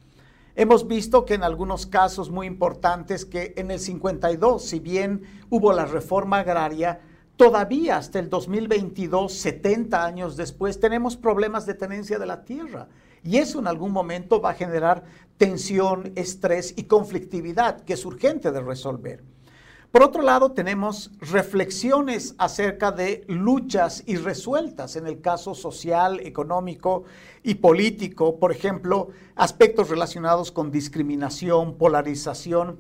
Hemos 0.56 0.88
visto 0.88 1.26
que 1.26 1.34
en 1.34 1.44
algunos 1.44 1.88
casos 1.88 2.30
muy 2.30 2.46
importantes 2.46 3.26
que 3.26 3.54
en 3.58 3.72
el 3.72 3.80
52, 3.80 4.64
si 4.64 4.80
bien 4.80 5.24
hubo 5.50 5.74
la 5.74 5.86
reforma 5.86 6.40
agraria, 6.40 7.00
todavía 7.38 7.98
hasta 7.98 8.20
el 8.20 8.30
2022, 8.30 9.34
70 9.34 10.06
años 10.06 10.38
después, 10.38 10.80
tenemos 10.80 11.18
problemas 11.18 11.66
de 11.66 11.74
tenencia 11.74 12.20
de 12.20 12.26
la 12.26 12.44
tierra. 12.44 12.90
Y 13.24 13.38
eso 13.38 13.60
en 13.60 13.68
algún 13.68 13.94
momento 13.94 14.42
va 14.42 14.52
a 14.52 14.56
generar 14.56 15.06
tensión, 15.38 16.12
estrés 16.16 16.74
y 16.78 16.84
conflictividad 16.84 17.82
que 17.82 17.94
es 17.94 18.06
urgente 18.06 18.52
de 18.52 18.62
resolver. 18.62 19.24
Por 19.94 20.02
otro 20.02 20.24
lado, 20.24 20.54
tenemos 20.54 21.12
reflexiones 21.20 22.34
acerca 22.40 22.92
de 22.92 23.24
luchas 23.28 24.02
irresueltas 24.08 24.96
en 24.96 25.06
el 25.06 25.22
caso 25.22 25.54
social, 25.54 26.20
económico 26.22 27.04
y 27.44 27.54
político, 27.54 28.40
por 28.40 28.52
ejemplo, 28.52 29.10
aspectos 29.36 29.92
relacionados 29.92 30.52
con 30.52 30.72
discriminación, 30.72 31.78
polarización. 31.78 32.80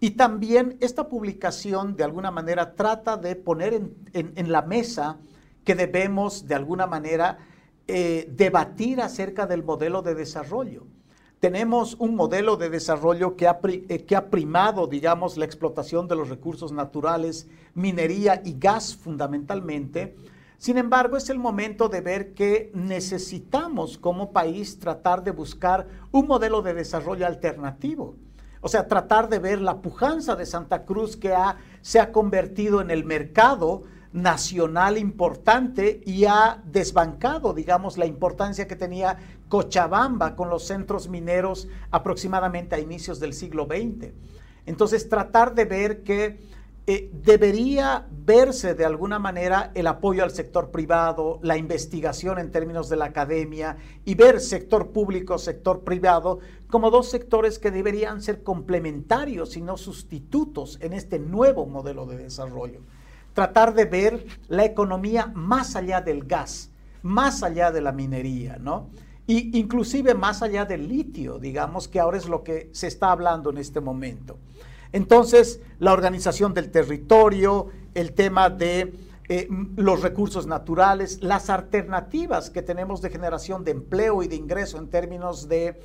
Y 0.00 0.10
también 0.10 0.76
esta 0.80 1.08
publicación 1.08 1.96
de 1.96 2.04
alguna 2.04 2.30
manera 2.30 2.74
trata 2.74 3.16
de 3.16 3.36
poner 3.36 3.80
en, 4.12 4.52
la 4.52 4.60
mesa 4.60 5.16
que 5.64 5.74
debemos 5.74 6.46
de 6.46 6.56
alguna 6.56 6.86
manera 6.86 7.38
eh, 7.88 8.28
debatir 8.36 9.00
acerca 9.00 9.46
del 9.46 9.64
modelo 9.64 10.02
de 10.02 10.14
desarrollo. 10.14 10.84
Tenemos 11.40 11.96
un 11.98 12.16
modelo 12.16 12.58
de 12.58 12.68
desarrollo 12.68 13.34
que 13.34 13.48
ha, 13.48 13.58
eh, 13.64 14.04
que 14.04 14.14
ha 14.14 14.28
primado, 14.28 14.86
digamos, 14.86 15.38
la 15.38 15.46
explotación 15.46 16.06
de 16.06 16.14
los 16.14 16.28
recursos 16.28 16.70
naturales, 16.70 17.48
minería 17.72 18.42
y 18.44 18.58
gas 18.58 18.94
fundamentalmente. 18.94 20.16
Sin 20.58 20.76
embargo, 20.76 21.16
es 21.16 21.30
el 21.30 21.38
momento 21.38 21.88
de 21.88 22.02
ver 22.02 22.34
que 22.34 22.70
necesitamos 22.74 23.96
como 23.96 24.32
país 24.32 24.78
tratar 24.78 25.24
de 25.24 25.30
buscar 25.30 25.88
un 26.12 26.26
modelo 26.26 26.60
de 26.60 26.74
desarrollo 26.74 27.26
alternativo. 27.26 28.16
O 28.60 28.68
sea, 28.68 28.86
tratar 28.86 29.30
de 29.30 29.38
ver 29.38 29.62
la 29.62 29.80
pujanza 29.80 30.36
de 30.36 30.44
Santa 30.44 30.84
Cruz 30.84 31.16
que 31.16 31.34
se 31.80 32.00
ha 32.00 32.12
convertido 32.12 32.82
en 32.82 32.90
el 32.90 33.06
mercado 33.06 33.84
nacional 34.12 34.98
importante 34.98 36.00
y 36.04 36.24
ha 36.24 36.62
desbancado, 36.64 37.54
digamos, 37.54 37.96
la 37.96 38.06
importancia 38.06 38.66
que 38.66 38.76
tenía 38.76 39.16
Cochabamba 39.48 40.36
con 40.36 40.48
los 40.48 40.64
centros 40.66 41.08
mineros 41.08 41.68
aproximadamente 41.90 42.74
a 42.74 42.80
inicios 42.80 43.20
del 43.20 43.34
siglo 43.34 43.66
XX. 43.66 44.12
Entonces, 44.66 45.08
tratar 45.08 45.54
de 45.54 45.64
ver 45.64 46.02
que 46.02 46.38
eh, 46.86 47.10
debería 47.12 48.06
verse 48.10 48.74
de 48.74 48.84
alguna 48.84 49.18
manera 49.18 49.70
el 49.74 49.86
apoyo 49.86 50.24
al 50.24 50.30
sector 50.32 50.70
privado, 50.70 51.38
la 51.42 51.56
investigación 51.56 52.38
en 52.38 52.50
términos 52.50 52.88
de 52.88 52.96
la 52.96 53.06
academia 53.06 53.76
y 54.04 54.14
ver 54.14 54.40
sector 54.40 54.90
público, 54.90 55.38
sector 55.38 55.84
privado 55.84 56.40
como 56.68 56.90
dos 56.90 57.08
sectores 57.08 57.58
que 57.58 57.70
deberían 57.70 58.22
ser 58.22 58.42
complementarios 58.42 59.56
y 59.56 59.60
no 59.60 59.76
sustitutos 59.76 60.78
en 60.80 60.92
este 60.92 61.18
nuevo 61.18 61.66
modelo 61.66 62.06
de 62.06 62.16
desarrollo 62.16 62.80
tratar 63.40 63.72
de 63.72 63.86
ver 63.86 64.26
la 64.48 64.66
economía 64.66 65.32
más 65.34 65.74
allá 65.74 66.02
del 66.02 66.24
gas, 66.26 66.72
más 67.00 67.42
allá 67.42 67.72
de 67.72 67.80
la 67.80 67.90
minería, 67.90 68.58
¿no? 68.60 68.90
Y 69.26 69.58
inclusive 69.58 70.12
más 70.12 70.42
allá 70.42 70.66
del 70.66 70.86
litio, 70.86 71.38
digamos 71.38 71.88
que 71.88 72.00
ahora 72.00 72.18
es 72.18 72.28
lo 72.28 72.44
que 72.44 72.68
se 72.72 72.86
está 72.86 73.10
hablando 73.10 73.48
en 73.48 73.56
este 73.56 73.80
momento. 73.80 74.36
Entonces, 74.92 75.62
la 75.78 75.94
organización 75.94 76.52
del 76.52 76.70
territorio, 76.70 77.68
el 77.94 78.12
tema 78.12 78.50
de 78.50 78.92
eh, 79.30 79.48
los 79.76 80.02
recursos 80.02 80.46
naturales, 80.46 81.22
las 81.22 81.48
alternativas 81.48 82.50
que 82.50 82.60
tenemos 82.60 83.00
de 83.00 83.08
generación 83.08 83.64
de 83.64 83.70
empleo 83.70 84.22
y 84.22 84.28
de 84.28 84.36
ingreso 84.36 84.76
en 84.76 84.90
términos 84.90 85.48
de 85.48 85.80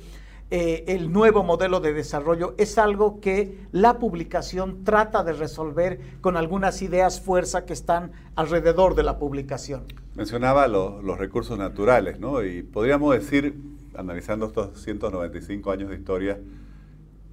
eh, 0.48 0.84
el 0.86 1.12
nuevo 1.12 1.42
modelo 1.42 1.80
de 1.80 1.92
desarrollo 1.92 2.54
es 2.56 2.78
algo 2.78 3.20
que 3.20 3.58
la 3.72 3.98
publicación 3.98 4.84
trata 4.84 5.24
de 5.24 5.32
resolver 5.32 5.98
con 6.20 6.36
algunas 6.36 6.82
ideas 6.82 7.20
fuerza 7.20 7.66
que 7.66 7.72
están 7.72 8.12
alrededor 8.36 8.94
de 8.94 9.02
la 9.02 9.18
publicación. 9.18 9.86
Mencionaba 10.14 10.68
los 10.68 11.18
recursos 11.18 11.58
naturales, 11.58 12.20
¿no? 12.20 12.44
Y 12.44 12.62
podríamos 12.62 13.12
decir, 13.14 13.56
analizando 13.96 14.46
estos 14.46 14.80
195 14.82 15.70
años 15.72 15.90
de 15.90 15.96
historia, 15.96 16.38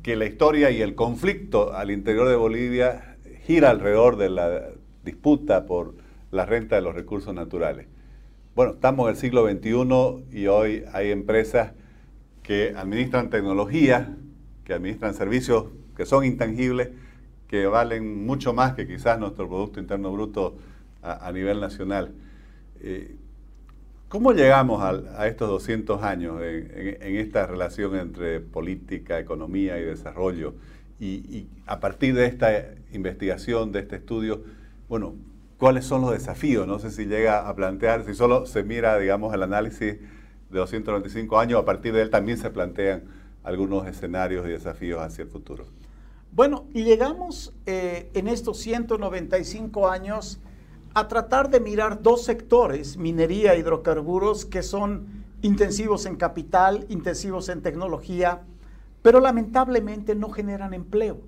que 0.02 0.16
la 0.16 0.26
historia 0.26 0.72
y 0.72 0.82
el 0.82 0.96
conflicto 0.96 1.74
al 1.74 1.92
interior 1.92 2.28
de 2.28 2.36
Bolivia 2.36 3.18
gira 3.46 3.70
alrededor 3.70 4.18
de 4.18 4.30
la 4.30 4.70
disputa 5.04 5.68
por 5.68 5.94
la 6.32 6.48
renta 6.48 6.78
de 6.78 6.82
los 6.82 6.96
recursos 6.96 7.34
naturales. 7.34 7.88
Bueno, 8.56 8.74
estamos 8.74 9.06
en 9.06 9.12
el 9.12 9.18
siglo 9.18 9.48
XXI 9.48 10.38
y 10.38 10.48
hoy 10.48 10.84
hay 10.94 11.12
empresas 11.12 11.74
que 12.44 12.74
administran 12.76 13.30
tecnología, 13.30 14.16
que 14.66 14.74
administran 14.74 15.14
servicios 15.14 15.66
que 15.96 16.06
son 16.06 16.26
intangibles, 16.26 16.90
que 17.48 17.66
valen 17.68 18.26
mucho 18.26 18.54
más 18.54 18.74
que 18.74 18.88
quizás 18.88 19.20
nuestro 19.20 19.48
Producto 19.48 19.80
Interno 19.80 20.12
Bruto 20.12 20.58
a, 21.02 21.32
nivel 21.32 21.60
nacional. 21.60 22.12
Eh, 22.82 23.16
¿Cómo 24.10 24.32
llegamos 24.32 24.82
a, 24.82 25.28
estos 25.28 25.50
200 25.50 26.04
años 26.04 26.42
en, 26.42 27.16
esta 27.18 27.48
relación 27.48 27.96
entre 27.96 28.40
política, 28.40 29.20
economía 29.20 29.80
y 29.80 29.84
desarrollo? 29.84 30.56
Y, 31.00 31.08
y, 31.08 31.50
a 31.66 31.80
partir 31.80 32.16
de 32.16 32.26
esta 32.26 32.52
investigación, 32.92 33.72
de 33.72 33.80
este 33.80 33.98
estudio, 33.98 34.44
bueno, 34.88 35.16
¿cuáles 35.58 35.86
son 35.86 36.02
los 36.02 36.12
desafíos? 36.12 36.68
No 36.68 36.80
sé 36.80 36.92
si 36.92 37.06
llega 37.06 37.48
a 37.48 37.56
plantear, 37.56 38.06
si 38.06 38.14
solo 38.14 38.46
se 38.46 38.64
mira, 38.64 38.98
digamos, 38.98 39.34
el 39.34 39.44
análisis 39.44 39.98
de 40.54 40.60
295 40.60 41.40
años, 41.40 41.60
a 41.60 41.66
partir 41.66 41.94
de 41.94 42.04
él 42.04 42.10
también 42.10 42.38
se 42.38 42.50
plantean 42.50 43.04
algunos 43.44 43.88
escenarios 43.88 44.46
y 44.46 44.50
desafíos 44.50 45.02
hacia 45.02 45.24
el 45.24 45.30
futuro. 45.30 45.66
Bueno, 46.32 46.66
llegamos 46.74 47.54
eh, 47.66 48.10
en 48.14 48.28
estos 48.28 48.60
195 48.60 49.90
años 49.90 50.40
a 50.94 51.08
tratar 51.08 51.50
de 51.50 51.60
mirar 51.60 52.02
dos 52.02 52.24
sectores, 52.24 52.98
minería 52.98 53.54
e 53.54 53.60
hidrocarburos, 53.60 54.46
que 54.46 54.64
son 54.64 55.26
intensivos 55.42 56.06
en 56.06 56.16
capital, 56.16 56.86
intensivos 56.90 57.50
en 57.50 57.62
tecnología, 57.62 58.44
pero 59.02 59.20
lamentablemente 59.20 60.16
no 60.16 60.30
generan 60.30 60.74
empleo. 60.74 61.22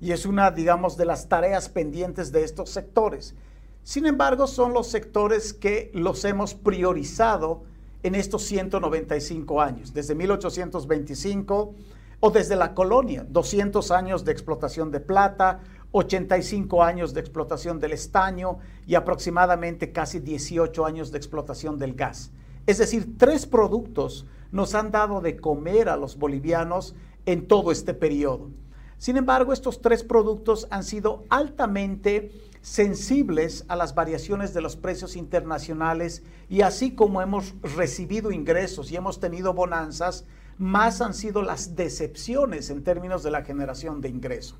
Y 0.00 0.12
es 0.12 0.26
una, 0.26 0.50
digamos, 0.50 0.96
de 0.96 1.04
las 1.04 1.28
tareas 1.28 1.68
pendientes 1.68 2.32
de 2.32 2.42
estos 2.42 2.70
sectores. 2.70 3.34
Sin 3.82 4.04
embargo, 4.04 4.46
son 4.46 4.72
los 4.72 4.88
sectores 4.88 5.52
que 5.52 5.90
los 5.94 6.24
hemos 6.24 6.54
priorizado 6.54 7.64
en 8.02 8.14
estos 8.14 8.42
195 8.44 9.60
años, 9.60 9.92
desde 9.92 10.14
1825 10.14 11.74
o 12.20 12.30
desde 12.30 12.56
la 12.56 12.74
colonia, 12.74 13.26
200 13.28 13.90
años 13.90 14.24
de 14.24 14.32
explotación 14.32 14.90
de 14.90 15.00
plata, 15.00 15.60
85 15.92 16.82
años 16.82 17.14
de 17.14 17.20
explotación 17.20 17.80
del 17.80 17.92
estaño 17.92 18.58
y 18.86 18.94
aproximadamente 18.94 19.92
casi 19.92 20.20
18 20.20 20.84
años 20.84 21.10
de 21.10 21.18
explotación 21.18 21.78
del 21.78 21.94
gas. 21.94 22.30
Es 22.66 22.78
decir, 22.78 23.16
tres 23.16 23.46
productos 23.46 24.26
nos 24.50 24.74
han 24.74 24.90
dado 24.90 25.20
de 25.20 25.36
comer 25.36 25.88
a 25.88 25.96
los 25.96 26.18
bolivianos 26.18 26.94
en 27.24 27.46
todo 27.46 27.70
este 27.72 27.94
periodo. 27.94 28.50
Sin 28.98 29.16
embargo, 29.16 29.52
estos 29.52 29.82
tres 29.82 30.02
productos 30.02 30.66
han 30.70 30.82
sido 30.82 31.24
altamente 31.28 32.32
sensibles 32.66 33.64
a 33.68 33.76
las 33.76 33.94
variaciones 33.94 34.52
de 34.52 34.60
los 34.60 34.74
precios 34.74 35.14
internacionales 35.14 36.24
y 36.48 36.62
así 36.62 36.96
como 36.96 37.22
hemos 37.22 37.54
recibido 37.62 38.32
ingresos 38.32 38.90
y 38.90 38.96
hemos 38.96 39.20
tenido 39.20 39.54
bonanzas, 39.54 40.24
más 40.58 41.00
han 41.00 41.14
sido 41.14 41.42
las 41.42 41.76
decepciones 41.76 42.68
en 42.70 42.82
términos 42.82 43.22
de 43.22 43.30
la 43.30 43.44
generación 43.44 44.00
de 44.00 44.08
ingreso. 44.08 44.58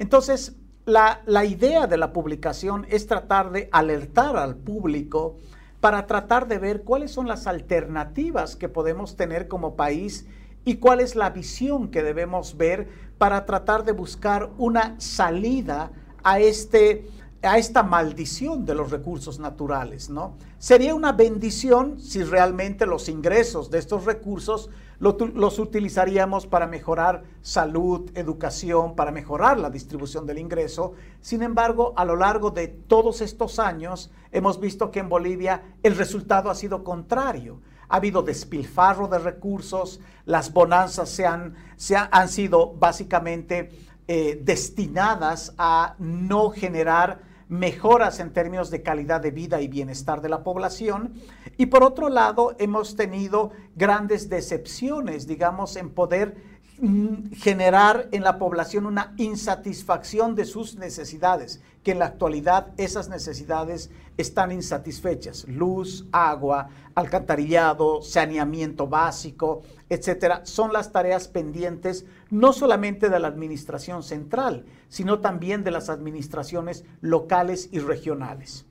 Entonces, 0.00 0.56
la, 0.84 1.22
la 1.26 1.44
idea 1.44 1.86
de 1.86 1.96
la 1.96 2.12
publicación 2.12 2.86
es 2.90 3.06
tratar 3.06 3.52
de 3.52 3.68
alertar 3.70 4.36
al 4.36 4.56
público 4.56 5.36
para 5.80 6.08
tratar 6.08 6.48
de 6.48 6.58
ver 6.58 6.82
cuáles 6.82 7.12
son 7.12 7.28
las 7.28 7.46
alternativas 7.46 8.56
que 8.56 8.68
podemos 8.68 9.14
tener 9.14 9.46
como 9.46 9.76
país 9.76 10.26
y 10.64 10.78
cuál 10.78 10.98
es 10.98 11.14
la 11.14 11.30
visión 11.30 11.92
que 11.92 12.02
debemos 12.02 12.56
ver 12.56 12.88
para 13.16 13.46
tratar 13.46 13.84
de 13.84 13.92
buscar 13.92 14.50
una 14.58 14.96
salida 14.98 15.92
a 16.24 16.40
este 16.40 17.06
a 17.42 17.56
esta 17.56 17.82
maldición 17.82 18.64
de 18.64 18.74
los 18.74 18.90
recursos 18.90 19.38
naturales, 19.38 20.10
¿no? 20.10 20.36
Sería 20.58 20.94
una 20.94 21.12
bendición 21.12 22.00
si 22.00 22.24
realmente 22.24 22.84
los 22.84 23.08
ingresos 23.08 23.70
de 23.70 23.78
estos 23.78 24.04
recursos 24.04 24.70
los 24.98 25.60
utilizaríamos 25.60 26.48
para 26.48 26.66
mejorar 26.66 27.22
salud, 27.40 28.10
educación, 28.14 28.96
para 28.96 29.12
mejorar 29.12 29.60
la 29.60 29.70
distribución 29.70 30.26
del 30.26 30.38
ingreso. 30.38 30.94
Sin 31.20 31.42
embargo, 31.42 31.92
a 31.96 32.04
lo 32.04 32.16
largo 32.16 32.50
de 32.50 32.66
todos 32.66 33.20
estos 33.20 33.60
años 33.60 34.10
hemos 34.32 34.58
visto 34.58 34.90
que 34.90 34.98
en 34.98 35.08
Bolivia 35.08 35.62
el 35.84 35.96
resultado 35.96 36.50
ha 36.50 36.56
sido 36.56 36.82
contrario. 36.82 37.60
Ha 37.88 37.96
habido 37.96 38.22
despilfarro 38.22 39.06
de 39.06 39.20
recursos, 39.20 40.00
las 40.26 40.52
bonanzas 40.52 41.08
se 41.08 41.24
han, 41.24 41.54
se 41.76 41.96
han 41.96 42.28
sido 42.28 42.74
básicamente 42.74 43.70
eh, 44.08 44.40
destinadas 44.42 45.54
a 45.58 45.94
no 45.98 46.48
generar 46.48 47.20
mejoras 47.48 48.20
en 48.20 48.32
términos 48.32 48.70
de 48.70 48.82
calidad 48.82 49.20
de 49.20 49.30
vida 49.30 49.60
y 49.60 49.68
bienestar 49.68 50.20
de 50.20 50.28
la 50.28 50.42
población. 50.42 51.12
Y 51.56 51.66
por 51.66 51.82
otro 51.82 52.08
lado, 52.08 52.54
hemos 52.58 52.96
tenido 52.96 53.52
grandes 53.76 54.28
decepciones, 54.28 55.26
digamos, 55.26 55.76
en 55.76 55.90
poder 55.90 56.36
mm, 56.80 57.32
generar 57.32 58.08
en 58.12 58.22
la 58.22 58.38
población 58.38 58.86
una 58.86 59.14
insatisfacción 59.16 60.34
de 60.34 60.44
sus 60.44 60.76
necesidades, 60.76 61.60
que 61.88 61.92
en 61.92 62.00
la 62.00 62.04
actualidad 62.04 62.66
esas 62.76 63.08
necesidades 63.08 63.90
están 64.18 64.52
insatisfechas. 64.52 65.48
Luz, 65.48 66.04
agua, 66.12 66.68
alcantarillado, 66.94 68.02
saneamiento 68.02 68.88
básico, 68.88 69.62
etcétera, 69.88 70.42
son 70.44 70.74
las 70.74 70.92
tareas 70.92 71.28
pendientes 71.28 72.04
no 72.28 72.52
solamente 72.52 73.08
de 73.08 73.18
la 73.18 73.28
administración 73.28 74.02
central, 74.02 74.66
sino 74.90 75.20
también 75.20 75.64
de 75.64 75.70
las 75.70 75.88
administraciones 75.88 76.84
locales 77.00 77.70
y 77.72 77.78
regionales. 77.78 78.66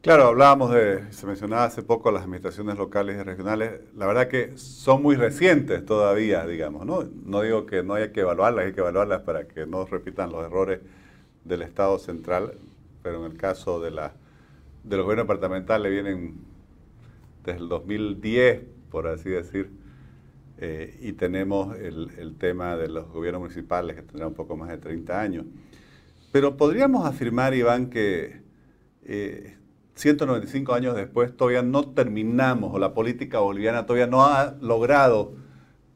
Claro, 0.00 0.24
hablábamos 0.24 0.72
de, 0.72 1.12
se 1.12 1.26
mencionaba 1.26 1.62
hace 1.62 1.84
poco 1.84 2.10
las 2.10 2.24
administraciones 2.24 2.76
locales 2.76 3.20
y 3.20 3.22
regionales, 3.22 3.82
la 3.96 4.06
verdad 4.06 4.26
que 4.26 4.58
son 4.58 5.00
muy 5.00 5.14
recientes 5.14 5.86
todavía, 5.86 6.44
digamos, 6.44 6.84
¿no? 6.84 7.04
No 7.24 7.40
digo 7.40 7.66
que 7.66 7.84
no 7.84 7.94
haya 7.94 8.10
que 8.10 8.22
evaluarlas, 8.22 8.66
hay 8.66 8.72
que 8.72 8.80
evaluarlas 8.80 9.20
para 9.20 9.46
que 9.46 9.64
no 9.64 9.84
repitan 9.86 10.32
los 10.32 10.44
errores 10.44 10.80
del 11.44 11.62
Estado 11.62 11.98
central, 11.98 12.52
pero 13.02 13.24
en 13.24 13.32
el 13.32 13.38
caso 13.38 13.80
de 13.80 13.90
la 13.90 14.12
de 14.84 14.96
los 14.96 15.04
gobiernos 15.04 15.26
departamentales 15.26 15.92
vienen 15.92 16.34
desde 17.44 17.60
el 17.60 17.68
2010, 17.68 18.60
por 18.90 19.06
así 19.06 19.28
decir, 19.28 19.70
eh, 20.58 20.98
y 21.02 21.12
tenemos 21.12 21.76
el, 21.76 22.34
tema 22.38 22.76
de 22.76 22.88
los 22.88 23.08
gobiernos 23.08 23.42
municipales 23.42 23.96
que 23.96 24.02
tendrán 24.02 24.28
un 24.28 24.34
poco 24.34 24.56
más 24.56 24.68
de 24.70 24.78
30 24.78 25.20
años. 25.20 25.44
Pero 26.32 26.56
podríamos 26.56 27.06
afirmar, 27.06 27.54
Iván, 27.54 27.90
que 27.90 28.40
195 29.94 30.74
años 30.74 30.94
después 30.94 31.36
todavía 31.36 31.62
no 31.62 31.88
terminamos, 31.88 32.74
o 32.74 32.78
la 32.78 32.94
política 32.94 33.40
boliviana 33.40 33.86
todavía 33.86 34.06
no 34.06 34.24
ha 34.24 34.56
logrado 34.60 35.32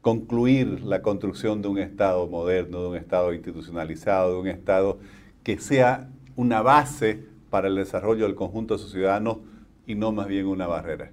concluir 0.01 0.81
la 0.81 1.01
construcción 1.01 1.61
de 1.61 1.69
un 1.69 1.77
Estado 1.77 2.27
moderno, 2.27 2.81
de 2.81 2.87
un 2.89 2.95
Estado 2.97 3.33
institucionalizado, 3.33 4.33
de 4.33 4.39
un 4.41 4.47
Estado 4.47 4.99
que 5.43 5.59
sea 5.59 6.09
una 6.35 6.61
base 6.61 7.25
para 7.49 7.67
el 7.67 7.75
desarrollo 7.75 8.25
del 8.25 8.35
conjunto 8.35 8.75
de 8.75 8.79
sus 8.79 8.91
ciudadanos 8.91 9.37
y 9.85 9.95
no 9.95 10.11
más 10.11 10.27
bien 10.27 10.47
una 10.47 10.67
barrera. 10.67 11.11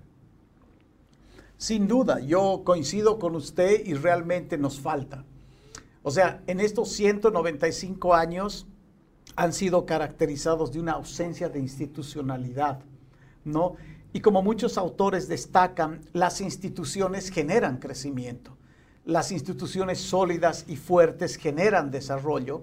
Sin 1.59 1.89
duda, 1.89 2.21
yo 2.21 2.63
coincido 2.65 3.19
con 3.19 3.35
usted 3.37 3.85
y 3.85 3.95
realmente 3.95 4.57
nos 4.57 4.81
falta. 4.81 5.25
O 6.03 6.11
sea, 6.11 6.43
en 6.47 6.61
estos 6.61 6.91
195 6.93 8.15
años 8.15 8.67
han 9.37 9.53
sido 9.53 9.85
caracterizados 9.85 10.73
de 10.73 10.81
una 10.81 10.93
ausencia 10.93 11.49
de 11.51 11.59
institucionalidad, 11.59 12.81
¿no? 13.45 13.77
Y 14.13 14.21
como 14.21 14.43
muchos 14.43 14.79
autores 14.79 15.29
destacan, 15.29 16.01
las 16.13 16.41
instituciones 16.41 17.31
generan 17.31 17.79
crecimiento. 17.79 18.57
Las 19.05 19.31
instituciones 19.31 20.01
sólidas 20.01 20.65
y 20.67 20.77
fuertes 20.77 21.37
generan 21.37 21.91
desarrollo. 21.91 22.63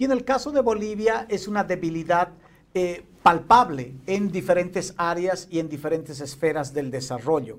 Y 0.00 0.04
en 0.06 0.12
el 0.12 0.24
caso 0.24 0.50
de 0.50 0.62
Bolivia 0.62 1.26
es 1.28 1.46
una 1.46 1.62
debilidad 1.62 2.30
eh, 2.72 3.04
palpable 3.22 3.96
en 4.06 4.32
diferentes 4.32 4.94
áreas 4.96 5.46
y 5.50 5.58
en 5.58 5.68
diferentes 5.68 6.22
esferas 6.22 6.72
del 6.72 6.90
desarrollo. 6.90 7.58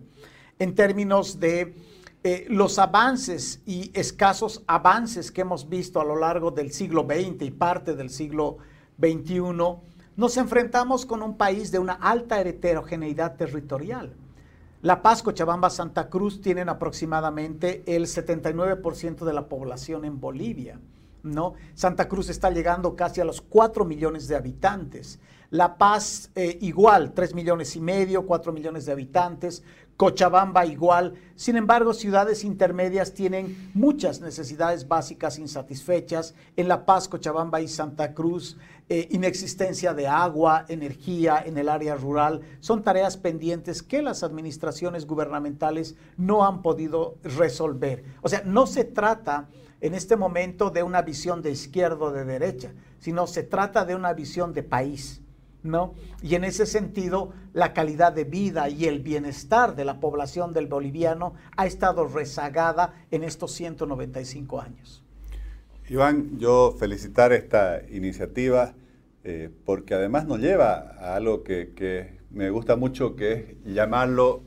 En 0.57 0.74
términos 0.74 1.39
de 1.39 1.75
eh, 2.24 2.48
los 2.50 2.79
avances 2.79 3.62
y 3.67 3.91
escasos 3.93 4.63
avances 4.65 5.31
que 5.31 5.41
hemos 5.41 5.69
visto 5.69 6.01
a 6.01 6.03
lo 6.03 6.15
largo 6.15 6.50
del 6.50 6.71
siglo 6.71 7.05
XX 7.05 7.43
y 7.43 7.51
parte 7.51 7.95
del 7.95 8.10
siglo 8.10 8.57
XXI, 9.00 9.43
nos 10.15 10.36
enfrentamos 10.36 11.05
con 11.05 11.21
un 11.21 11.38
país 11.38 11.71
de 11.71 11.77
una 11.77 11.93
alta 11.93 12.41
heterogeneidad 12.41 13.36
territorial. 13.36 14.15
La 14.81 15.03
Paz, 15.03 15.21
Cochabamba, 15.21 15.69
Santa 15.69 16.10
Cruz 16.10 16.41
tienen 16.41 16.69
aproximadamente 16.69 17.83
el 17.86 18.07
79% 18.07 19.25
de 19.25 19.33
la 19.33 19.48
población 19.48 20.05
en 20.05 20.19
Bolivia. 20.19 20.79
¿No? 21.23 21.53
Santa 21.73 22.07
Cruz 22.07 22.29
está 22.29 22.49
llegando 22.49 22.95
casi 22.95 23.21
a 23.21 23.25
los 23.25 23.41
4 23.41 23.85
millones 23.85 24.27
de 24.27 24.35
habitantes. 24.35 25.19
La 25.49 25.77
Paz 25.77 26.31
eh, 26.35 26.57
igual, 26.61 27.13
3 27.13 27.35
millones 27.35 27.75
y 27.75 27.81
medio, 27.81 28.25
4 28.25 28.53
millones 28.53 28.85
de 28.85 28.93
habitantes. 28.93 29.63
Cochabamba 30.01 30.65
igual. 30.65 31.13
Sin 31.36 31.58
embargo, 31.58 31.93
ciudades 31.93 32.43
intermedias 32.43 33.13
tienen 33.13 33.70
muchas 33.75 34.20
necesidades 34.20 34.88
básicas 34.88 35.38
insatisfechas. 35.38 36.34
En 36.58 36.67
La 36.67 36.88
Paz, 36.88 37.08
Cochabamba 37.08 37.62
y 37.62 37.67
Santa 37.67 38.15
Cruz, 38.15 38.58
eh, 38.89 39.08
inexistencia 39.12 39.93
de 39.93 40.08
agua, 40.08 40.65
energía 40.70 41.43
en 41.46 41.55
el 41.60 41.70
área 41.70 41.93
rural, 41.93 42.41
son 42.62 42.81
tareas 42.81 43.15
pendientes 43.15 43.84
que 43.84 44.01
las 44.01 44.24
administraciones 44.24 45.05
gubernamentales 45.05 45.93
no 46.17 46.46
han 46.46 46.63
podido 46.63 47.20
resolver. 47.22 48.03
O 48.24 48.27
sea, 48.27 48.41
no 48.43 48.65
se 48.65 48.86
trata 48.86 49.50
en 49.81 49.93
este 49.93 50.15
momento 50.15 50.72
de 50.72 50.81
una 50.81 51.03
visión 51.03 51.43
de 51.43 51.51
izquierda 51.51 52.05
o 52.05 52.12
de 52.12 52.25
derecha, 52.25 52.74
sino 52.98 53.27
se 53.27 53.43
trata 53.43 53.86
de 53.86 53.93
una 53.93 54.13
visión 54.13 54.51
de 54.51 54.63
país. 54.63 55.20
¿No? 55.63 55.93
Y 56.21 56.35
en 56.35 56.43
ese 56.43 56.65
sentido, 56.65 57.33
la 57.53 57.74
calidad 57.74 58.13
de 58.13 58.24
vida 58.24 58.69
y 58.69 58.85
el 58.85 59.00
bienestar 59.00 59.75
de 59.75 59.85
la 59.85 60.00
población 60.00 60.53
del 60.53 60.67
boliviano 60.67 61.33
ha 61.55 61.65
estado 61.65 62.07
rezagada 62.07 62.93
en 63.11 63.24
estos 63.24 63.51
195 63.53 64.61
años. 64.61 65.03
Iván, 65.89 66.39
yo 66.39 66.75
felicitar 66.79 67.33
esta 67.33 67.81
iniciativa 67.89 68.74
eh, 69.24 69.50
porque 69.65 69.93
además 69.93 70.25
nos 70.25 70.39
lleva 70.39 70.95
a 71.00 71.15
algo 71.15 71.43
que, 71.43 72.19
me 72.31 72.50
gusta 72.50 72.75
mucho, 72.75 73.15
que 73.15 73.33
es 73.33 73.74
llamarlo 73.74 74.43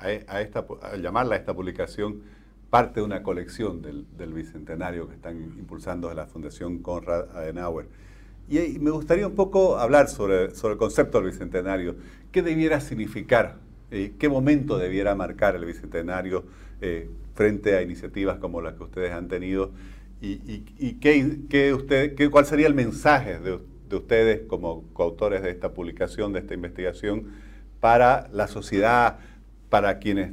a, 0.00 0.40
esta, 0.40 0.66
llamarla 1.00 1.36
a 1.36 1.38
esta 1.38 1.54
publicación 1.54 2.22
parte 2.68 3.00
de 3.00 3.06
una 3.06 3.22
colección 3.22 3.80
del, 3.80 4.06
del 4.16 4.34
bicentenario 4.34 5.08
que 5.08 5.14
están 5.14 5.40
impulsando 5.40 6.08
de 6.08 6.16
la 6.16 6.26
Fundación 6.26 6.80
Konrad 6.82 7.30
Adenauer. 7.36 7.88
Y, 8.48 8.78
me 8.78 8.90
gustaría 8.90 9.26
un 9.26 9.34
poco 9.34 9.78
hablar 9.78 10.08
sobre, 10.08 10.54
sobre 10.54 10.72
el 10.72 10.78
concepto 10.78 11.20
del 11.20 11.30
Bicentenario. 11.30 11.96
¿Qué 12.30 12.42
debiera 12.42 12.80
significar? 12.80 13.56
Eh, 13.90 14.14
¿Qué 14.18 14.28
momento 14.28 14.78
debiera 14.78 15.14
marcar 15.14 15.56
el 15.56 15.64
Bicentenario 15.64 16.44
eh, 16.80 17.10
frente 17.34 17.76
a 17.76 17.82
iniciativas 17.82 18.38
como 18.38 18.60
las 18.60 18.74
que 18.74 18.84
ustedes 18.84 19.12
han 19.12 19.28
tenido? 19.28 19.72
¿Y, 20.20 20.64
y, 20.78 20.94
qué, 20.94 21.74
usted, 21.74 22.14
qué, 22.14 22.30
cuál 22.30 22.46
sería 22.46 22.66
el 22.66 22.74
mensaje 22.74 23.38
de, 23.38 23.58
de 23.88 23.96
ustedes 23.96 24.42
como 24.46 24.84
coautores 24.92 25.42
de 25.42 25.50
esta 25.50 25.74
publicación, 25.74 26.32
de 26.32 26.40
esta 26.40 26.54
investigación, 26.54 27.32
para 27.80 28.28
la 28.32 28.46
sociedad, 28.46 29.18
para 29.68 29.98
quienes 29.98 30.32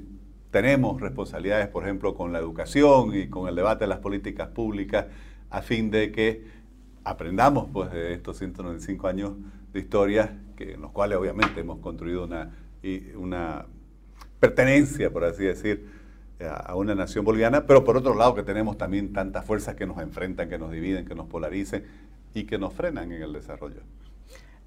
tenemos 0.51 1.01
responsabilidades, 1.01 1.67
por 1.67 1.83
ejemplo, 1.83 2.13
con 2.15 2.31
la 2.31 2.39
educación 2.39 3.15
y 3.15 3.27
con 3.27 3.49
el 3.49 3.55
debate 3.55 3.85
de 3.85 3.89
las 3.89 3.99
políticas 3.99 4.49
públicas, 4.49 5.07
a 5.49 5.61
fin 5.61 5.91
de 5.91 6.11
que 6.11 6.43
aprendamos 7.03 7.67
pues, 7.71 7.91
de 7.91 8.13
estos 8.13 8.37
195 8.37 9.07
años 9.07 9.31
de 9.71 9.79
historia, 9.79 10.39
que, 10.55 10.73
en 10.73 10.81
los 10.81 10.91
cuales 10.91 11.17
obviamente 11.17 11.61
hemos 11.61 11.79
construido 11.79 12.25
una, 12.25 12.51
una 13.15 13.65
pertenencia, 14.39 15.11
por 15.11 15.23
así 15.23 15.43
decir, 15.43 15.87
a 16.39 16.75
una 16.75 16.95
nación 16.95 17.23
boliviana, 17.23 17.65
pero 17.65 17.83
por 17.83 17.97
otro 17.97 18.15
lado 18.15 18.35
que 18.35 18.43
tenemos 18.43 18.77
también 18.77 19.13
tantas 19.13 19.45
fuerzas 19.45 19.75
que 19.75 19.85
nos 19.85 19.99
enfrentan, 19.99 20.49
que 20.49 20.57
nos 20.57 20.71
dividen, 20.71 21.05
que 21.05 21.15
nos 21.15 21.27
polarizan 21.27 21.83
y 22.33 22.43
que 22.43 22.57
nos 22.57 22.73
frenan 22.73 23.11
en 23.11 23.21
el 23.21 23.33
desarrollo. 23.33 23.81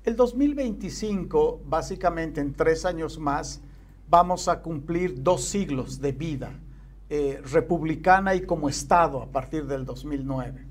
El 0.05 0.17
2025, 0.17 1.63
básicamente 1.67 2.41
en 2.41 2.55
tres 2.55 2.85
años 2.85 3.19
más, 3.19 3.61
vamos 4.09 4.49
a 4.49 4.63
cumplir 4.63 5.23
dos 5.23 5.45
siglos 5.45 6.01
de 6.01 6.13
vida 6.13 6.53
eh, 7.11 7.41
republicana 7.51 8.35
y 8.35 8.43
como 8.43 8.69
Estado 8.69 9.21
a 9.21 9.27
partir 9.27 9.67
del 9.67 9.85
2009. 9.85 10.65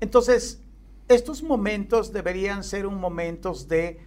Entonces, 0.00 0.62
estos 1.08 1.42
momentos 1.42 2.12
deberían 2.12 2.64
ser 2.64 2.86
un 2.86 3.00
momentos 3.00 3.68
de 3.68 3.98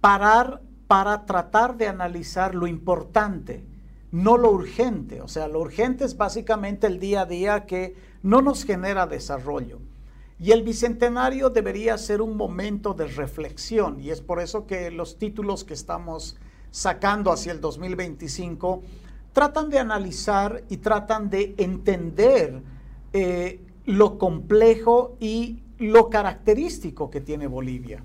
parar 0.00 0.62
para 0.86 1.26
tratar 1.26 1.76
de 1.76 1.86
analizar 1.86 2.54
lo 2.54 2.66
importante, 2.66 3.64
no 4.10 4.38
lo 4.38 4.50
urgente. 4.50 5.20
O 5.20 5.28
sea, 5.28 5.48
lo 5.48 5.60
urgente 5.60 6.04
es 6.04 6.16
básicamente 6.16 6.86
el 6.86 6.98
día 6.98 7.22
a 7.22 7.26
día 7.26 7.66
que 7.66 7.94
no 8.22 8.40
nos 8.40 8.64
genera 8.64 9.06
desarrollo. 9.06 9.80
Y 10.40 10.52
el 10.52 10.62
bicentenario 10.62 11.50
debería 11.50 11.98
ser 11.98 12.22
un 12.22 12.36
momento 12.36 12.94
de 12.94 13.08
reflexión. 13.08 14.00
Y 14.00 14.10
es 14.10 14.20
por 14.20 14.40
eso 14.40 14.66
que 14.66 14.90
los 14.90 15.18
títulos 15.18 15.64
que 15.64 15.74
estamos 15.74 16.36
sacando 16.70 17.32
hacia 17.32 17.52
el 17.52 17.60
2025 17.60 18.82
tratan 19.32 19.68
de 19.68 19.78
analizar 19.78 20.64
y 20.68 20.78
tratan 20.78 21.28
de 21.28 21.54
entender 21.58 22.62
eh, 23.12 23.60
lo 23.84 24.18
complejo 24.18 25.16
y 25.20 25.62
lo 25.78 26.10
característico 26.10 27.10
que 27.10 27.20
tiene 27.20 27.46
Bolivia. 27.46 28.04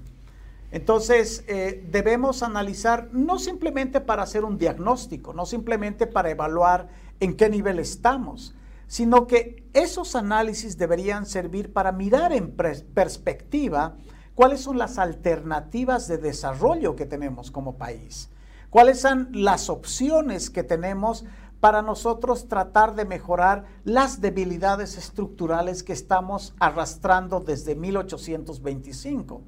Entonces, 0.72 1.44
eh, 1.48 1.86
debemos 1.92 2.42
analizar 2.42 3.10
no 3.12 3.38
simplemente 3.38 4.02
para 4.02 4.24
hacer 4.24 4.44
un 4.44 4.58
diagnóstico, 4.58 5.34
no 5.34 5.46
simplemente 5.46 6.08
para 6.08 6.32
evaluar 6.32 6.88
en 7.20 7.36
qué 7.36 7.48
nivel 7.48 7.78
estamos, 7.78 8.56
sino 8.88 9.28
que 9.28 9.68
esos 9.74 10.16
análisis 10.16 10.78
deberían 10.78 11.26
servir 11.26 11.72
para 11.74 11.92
mirar 11.92 12.34
en 12.34 12.52
perspectiva 12.52 13.98
cuáles 14.36 14.62
son 14.62 14.78
las 14.78 14.98
alternativas 14.98 16.08
de 16.08 16.18
desarrollo 16.18 16.96
que 16.96 17.06
tenemos 17.06 17.52
como 17.52 17.78
país, 17.78 18.30
cuáles 18.70 19.00
son 19.00 19.30
las 19.32 19.70
opciones 19.70 20.50
que 20.50 20.64
tenemos 20.64 21.26
para 21.64 21.82
nosotros 21.82 22.50
tratar 22.50 22.94
de 22.94 23.06
mejorar 23.06 23.64
las 23.86 24.20
debilidades 24.20 24.98
estructurales 24.98 25.82
que 25.82 25.94
estamos 25.94 26.54
arrastrando 26.60 27.40
desde 27.40 27.74
1825. 27.74 29.42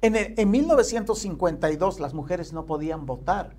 En, 0.00 0.16
en 0.16 0.50
1952 0.50 2.00
las 2.00 2.14
mujeres 2.14 2.54
no 2.54 2.64
podían 2.64 3.04
votar. 3.04 3.56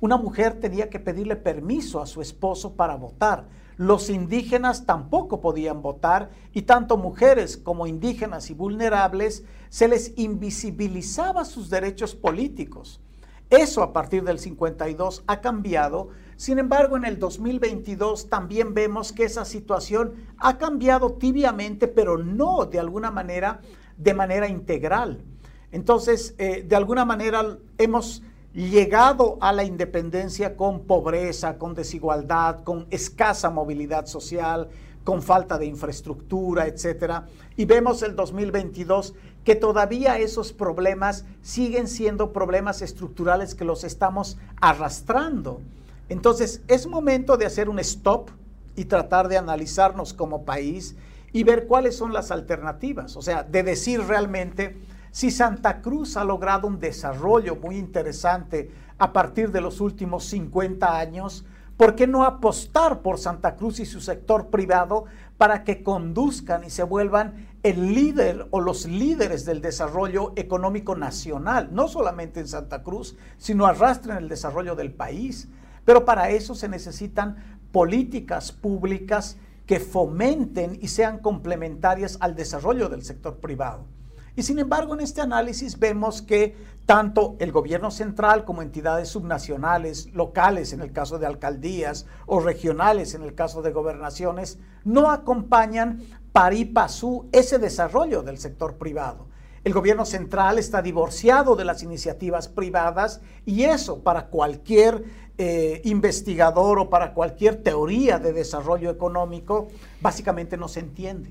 Una 0.00 0.16
mujer 0.16 0.60
tenía 0.60 0.88
que 0.88 0.98
pedirle 0.98 1.36
permiso 1.36 2.00
a 2.00 2.06
su 2.06 2.22
esposo 2.22 2.72
para 2.72 2.96
votar. 2.96 3.48
Los 3.76 4.08
indígenas 4.08 4.86
tampoco 4.86 5.42
podían 5.42 5.82
votar 5.82 6.30
y 6.54 6.62
tanto 6.62 6.96
mujeres 6.96 7.58
como 7.58 7.86
indígenas 7.86 8.48
y 8.48 8.54
vulnerables 8.54 9.44
se 9.68 9.88
les 9.88 10.16
invisibilizaba 10.16 11.44
sus 11.44 11.68
derechos 11.68 12.14
políticos. 12.14 13.02
Eso 13.50 13.82
a 13.82 13.92
partir 13.92 14.24
del 14.24 14.38
52 14.38 15.24
ha 15.26 15.42
cambiado 15.42 16.08
sin 16.42 16.58
embargo, 16.58 16.96
en 16.96 17.04
el 17.04 17.20
2022 17.20 18.28
también 18.28 18.74
vemos 18.74 19.12
que 19.12 19.22
esa 19.22 19.44
situación 19.44 20.14
ha 20.38 20.58
cambiado 20.58 21.12
tibiamente, 21.12 21.86
pero 21.86 22.18
no 22.18 22.66
de 22.66 22.80
alguna 22.80 23.12
manera, 23.12 23.60
de 23.96 24.12
manera 24.12 24.48
integral. 24.48 25.22
Entonces, 25.70 26.34
eh, 26.38 26.64
de 26.66 26.74
alguna 26.74 27.04
manera 27.04 27.58
hemos 27.78 28.24
llegado 28.52 29.38
a 29.40 29.52
la 29.52 29.62
independencia 29.62 30.56
con 30.56 30.80
pobreza, 30.80 31.58
con 31.58 31.74
desigualdad, 31.74 32.64
con 32.64 32.88
escasa 32.90 33.48
movilidad 33.48 34.06
social, 34.06 34.68
con 35.04 35.22
falta 35.22 35.58
de 35.58 35.66
infraestructura, 35.66 36.66
etcétera. 36.66 37.28
Y 37.56 37.66
vemos 37.66 38.02
el 38.02 38.16
2022 38.16 39.14
que 39.44 39.54
todavía 39.54 40.18
esos 40.18 40.52
problemas 40.52 41.24
siguen 41.40 41.86
siendo 41.86 42.32
problemas 42.32 42.82
estructurales 42.82 43.54
que 43.54 43.64
los 43.64 43.84
estamos 43.84 44.38
arrastrando. 44.60 45.60
Entonces, 46.08 46.62
es 46.68 46.86
momento 46.86 47.36
de 47.36 47.46
hacer 47.46 47.68
un 47.68 47.78
stop 47.78 48.30
y 48.76 48.84
tratar 48.86 49.28
de 49.28 49.38
analizarnos 49.38 50.12
como 50.12 50.44
país 50.44 50.96
y 51.32 51.44
ver 51.44 51.66
cuáles 51.66 51.96
son 51.96 52.12
las 52.12 52.30
alternativas. 52.30 53.16
O 53.16 53.22
sea, 53.22 53.42
de 53.42 53.62
decir 53.62 54.00
realmente 54.02 54.76
si 55.10 55.30
Santa 55.30 55.82
Cruz 55.82 56.16
ha 56.16 56.24
logrado 56.24 56.66
un 56.66 56.78
desarrollo 56.78 57.56
muy 57.56 57.76
interesante 57.76 58.70
a 58.98 59.12
partir 59.12 59.50
de 59.50 59.60
los 59.60 59.80
últimos 59.80 60.24
50 60.24 60.98
años, 60.98 61.44
¿por 61.76 61.94
qué 61.94 62.06
no 62.06 62.24
apostar 62.24 63.00
por 63.00 63.18
Santa 63.18 63.56
Cruz 63.56 63.80
y 63.80 63.86
su 63.86 64.00
sector 64.00 64.48
privado 64.48 65.04
para 65.36 65.64
que 65.64 65.82
conduzcan 65.82 66.64
y 66.64 66.70
se 66.70 66.82
vuelvan 66.82 67.48
el 67.62 67.94
líder 67.94 68.46
o 68.50 68.60
los 68.60 68.86
líderes 68.86 69.44
del 69.44 69.60
desarrollo 69.60 70.32
económico 70.36 70.94
nacional, 70.96 71.70
no 71.72 71.88
solamente 71.88 72.40
en 72.40 72.48
Santa 72.48 72.82
Cruz, 72.82 73.16
sino 73.38 73.66
arrastren 73.66 74.18
el 74.18 74.28
desarrollo 74.28 74.74
del 74.76 74.92
país? 74.92 75.48
Pero 75.84 76.04
para 76.04 76.30
eso 76.30 76.54
se 76.54 76.68
necesitan 76.68 77.58
políticas 77.72 78.52
públicas 78.52 79.36
que 79.66 79.80
fomenten 79.80 80.78
y 80.80 80.88
sean 80.88 81.18
complementarias 81.18 82.18
al 82.20 82.34
desarrollo 82.34 82.88
del 82.88 83.04
sector 83.04 83.38
privado. 83.38 83.86
Y 84.34 84.42
sin 84.42 84.58
embargo, 84.58 84.94
en 84.94 85.00
este 85.00 85.20
análisis 85.20 85.78
vemos 85.78 86.22
que 86.22 86.56
tanto 86.86 87.36
el 87.38 87.52
gobierno 87.52 87.90
central 87.90 88.44
como 88.44 88.62
entidades 88.62 89.10
subnacionales, 89.10 90.12
locales 90.14 90.72
en 90.72 90.80
el 90.80 90.92
caso 90.92 91.18
de 91.18 91.26
alcaldías 91.26 92.06
o 92.26 92.40
regionales 92.40 93.14
en 93.14 93.22
el 93.22 93.34
caso 93.34 93.60
de 93.62 93.72
gobernaciones, 93.72 94.58
no 94.84 95.10
acompañan 95.10 96.02
pari 96.32 96.64
pasú 96.64 97.28
ese 97.32 97.58
desarrollo 97.58 98.22
del 98.22 98.38
sector 98.38 98.78
privado. 98.78 99.28
El 99.64 99.74
gobierno 99.74 100.04
central 100.04 100.58
está 100.58 100.82
divorciado 100.82 101.54
de 101.54 101.64
las 101.64 101.84
iniciativas 101.84 102.48
privadas 102.48 103.20
y 103.46 103.62
eso 103.62 104.02
para 104.02 104.26
cualquier 104.26 105.04
eh, 105.38 105.80
investigador 105.84 106.78
o 106.78 106.90
para 106.90 107.14
cualquier 107.14 107.56
teoría 107.56 108.18
de 108.18 108.32
desarrollo 108.32 108.90
económico 108.90 109.68
básicamente 110.00 110.56
no 110.56 110.68
se 110.68 110.80
entiende. 110.80 111.30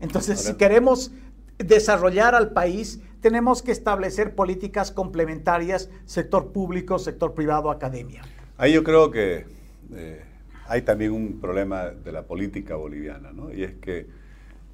Entonces, 0.00 0.40
si 0.40 0.54
queremos 0.54 1.12
desarrollar 1.58 2.34
al 2.34 2.52
país, 2.52 3.00
tenemos 3.20 3.62
que 3.62 3.72
establecer 3.72 4.34
políticas 4.34 4.90
complementarias, 4.90 5.90
sector 6.06 6.52
público, 6.52 6.98
sector 6.98 7.34
privado, 7.34 7.70
academia. 7.70 8.22
Ahí 8.58 8.72
yo 8.72 8.82
creo 8.84 9.10
que 9.10 9.46
eh, 9.92 10.22
hay 10.66 10.82
también 10.82 11.12
un 11.12 11.40
problema 11.40 11.86
de 11.86 12.12
la 12.12 12.22
política 12.22 12.76
boliviana, 12.76 13.32
¿no? 13.32 13.52
Y 13.52 13.62
es 13.62 13.74
que 13.74 14.06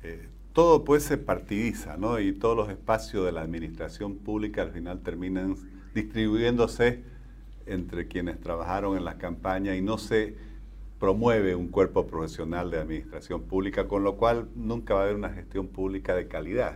eh, 0.03 0.29
todo 0.53 0.85
pues 0.85 1.05
se 1.05 1.19
partidiza, 1.19 1.97
¿no? 1.97 2.21
Y 2.21 2.33
todos 2.33 2.57
los 2.57 2.71
espacios 2.71 3.25
de 3.25 3.33
la 3.33 3.43
administración 3.43 4.17
pública 4.17 4.63
al 4.63 4.73
final 4.73 5.01
terminan 5.01 5.57
distribuyéndose 5.95 7.03
entre 7.69 8.09
quienes 8.09 8.41
trabajaron 8.41 8.97
en 8.97 9.05
las 9.05 9.17
campañas 9.17 9.77
y 9.77 9.83
no 9.83 9.99
se 9.99 10.35
promueve 10.99 11.55
un 11.55 11.69
cuerpo 11.69 12.07
profesional 12.07 12.71
de 12.71 12.79
administración 12.79 13.43
pública, 13.43 13.87
con 13.87 14.03
lo 14.03 14.17
cual 14.17 14.49
nunca 14.55 14.95
va 14.95 15.01
a 15.01 15.03
haber 15.05 15.17
una 15.17 15.31
gestión 15.31 15.69
pública 15.69 16.15
de 16.15 16.27
calidad 16.27 16.75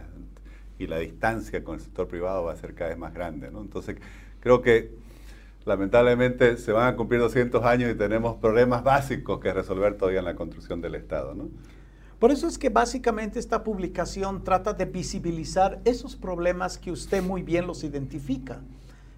y 0.78 0.86
la 0.86 0.98
distancia 0.98 1.62
con 1.64 1.76
el 1.76 1.80
sector 1.80 2.08
privado 2.08 2.44
va 2.44 2.52
a 2.52 2.56
ser 2.56 2.74
cada 2.74 2.90
vez 2.90 2.98
más 2.98 3.14
grande. 3.14 3.50
¿no? 3.50 3.60
Entonces, 3.60 3.96
creo 4.40 4.62
que 4.62 4.90
lamentablemente 5.64 6.56
se 6.56 6.72
van 6.72 6.92
a 6.92 6.96
cumplir 6.96 7.20
200 7.20 7.64
años 7.64 7.90
y 7.90 7.94
tenemos 7.94 8.36
problemas 8.36 8.82
básicos 8.82 9.40
que 9.40 9.52
resolver 9.52 9.96
todavía 9.96 10.20
en 10.20 10.24
la 10.24 10.34
construcción 10.34 10.80
del 10.80 10.94
Estado. 10.94 11.34
¿no? 11.34 11.48
Por 12.18 12.30
eso 12.30 12.46
es 12.46 12.58
que 12.58 12.68
básicamente 12.68 13.38
esta 13.38 13.64
publicación 13.64 14.44
trata 14.44 14.72
de 14.72 14.84
visibilizar 14.84 15.80
esos 15.84 16.16
problemas 16.16 16.78
que 16.78 16.92
usted 16.92 17.22
muy 17.22 17.42
bien 17.42 17.66
los 17.66 17.84
identifica. 17.84 18.60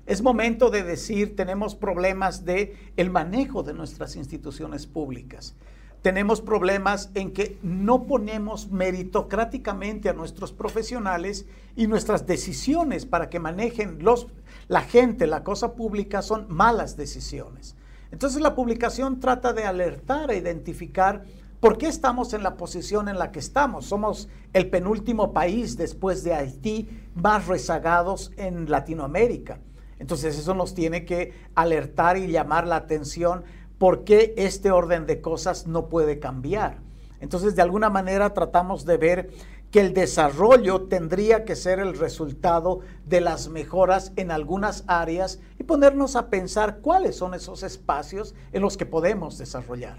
Es 0.07 0.23
momento 0.23 0.69
de 0.69 0.83
decir, 0.83 1.35
tenemos 1.35 1.75
problemas 1.75 2.45
de 2.45 2.77
el 2.97 3.11
manejo 3.11 3.63
de 3.63 3.73
nuestras 3.73 4.17
instituciones 4.17 4.87
públicas. 4.87 5.55
Tenemos 6.03 6.43
problemas 6.43 7.11
en 7.15 7.33
que 7.33 7.59
no 7.63 8.05
ponemos 8.05 8.71
meritocráticamente 8.71 10.11
a 10.11 10.13
nuestros 10.13 10.53
profesionales 10.53 11.47
y 11.77 11.87
nuestras 11.87 12.27
decisiones 12.27 13.07
para 13.07 13.31
que 13.31 13.41
manejen 13.41 14.05
los, 14.05 14.27
la 14.69 14.83
gente, 14.83 15.27
la 15.27 15.43
cosa 15.43 15.75
pública, 15.75 16.21
son 16.21 16.45
malas 16.51 16.99
decisiones. 16.99 17.75
Entonces 18.11 18.43
la 18.43 18.55
publicación 18.55 19.19
trata 19.19 19.55
de 19.55 19.65
alertar 19.65 20.31
e 20.31 20.37
identificar 20.37 21.25
por 21.59 21.79
qué 21.79 21.87
estamos 21.87 22.35
en 22.35 22.43
la 22.43 22.59
posición 22.59 23.09
en 23.09 23.19
la 23.19 23.33
que 23.33 23.39
estamos. 23.39 23.87
Somos 23.87 24.29
el 24.53 24.69
penúltimo 24.69 25.33
país 25.33 25.79
después 25.79 26.23
de 26.23 26.35
Haití 26.35 26.91
más 27.15 27.47
rezagados 27.47 28.31
en 28.37 28.71
Latinoamérica. 28.71 29.59
Entonces 29.99 30.39
eso 30.39 30.55
nos 30.55 30.75
tiene 30.75 31.05
que 31.05 31.33
alertar 31.55 32.17
y 32.17 32.27
llamar 32.27 32.67
la 32.67 32.77
atención 32.77 33.45
por 33.79 34.05
qué 34.05 34.35
este 34.37 34.71
orden 34.71 35.07
de 35.07 35.21
cosas 35.21 35.67
no 35.67 35.89
puede 35.89 36.19
cambiar. 36.19 36.79
Entonces 37.21 37.57
de 37.57 37.63
alguna 37.63 37.91
manera 37.91 38.35
tratamos 38.35 38.85
de 38.85 38.97
ver 38.97 39.31
que 39.71 39.81
el 39.81 39.93
desarrollo 39.93 40.83
tendría 40.83 41.45
que 41.45 41.57
ser 41.57 41.81
el 41.81 41.99
resultado 41.99 42.81
de 43.07 43.21
las 43.21 43.49
mejoras 43.49 44.13
en 44.15 44.31
algunas 44.31 44.85
áreas 44.87 45.41
y 45.59 45.65
ponernos 45.65 46.15
a 46.15 46.31
pensar 46.31 46.79
cuáles 46.81 47.17
son 47.17 47.35
esos 47.35 47.65
espacios 47.65 48.37
en 48.53 48.63
los 48.63 48.77
que 48.77 48.87
podemos 48.87 49.37
desarrollar. 49.37 49.99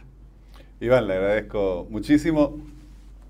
Iván, 0.80 1.08
le 1.08 1.16
agradezco 1.16 1.88
muchísimo 1.90 2.58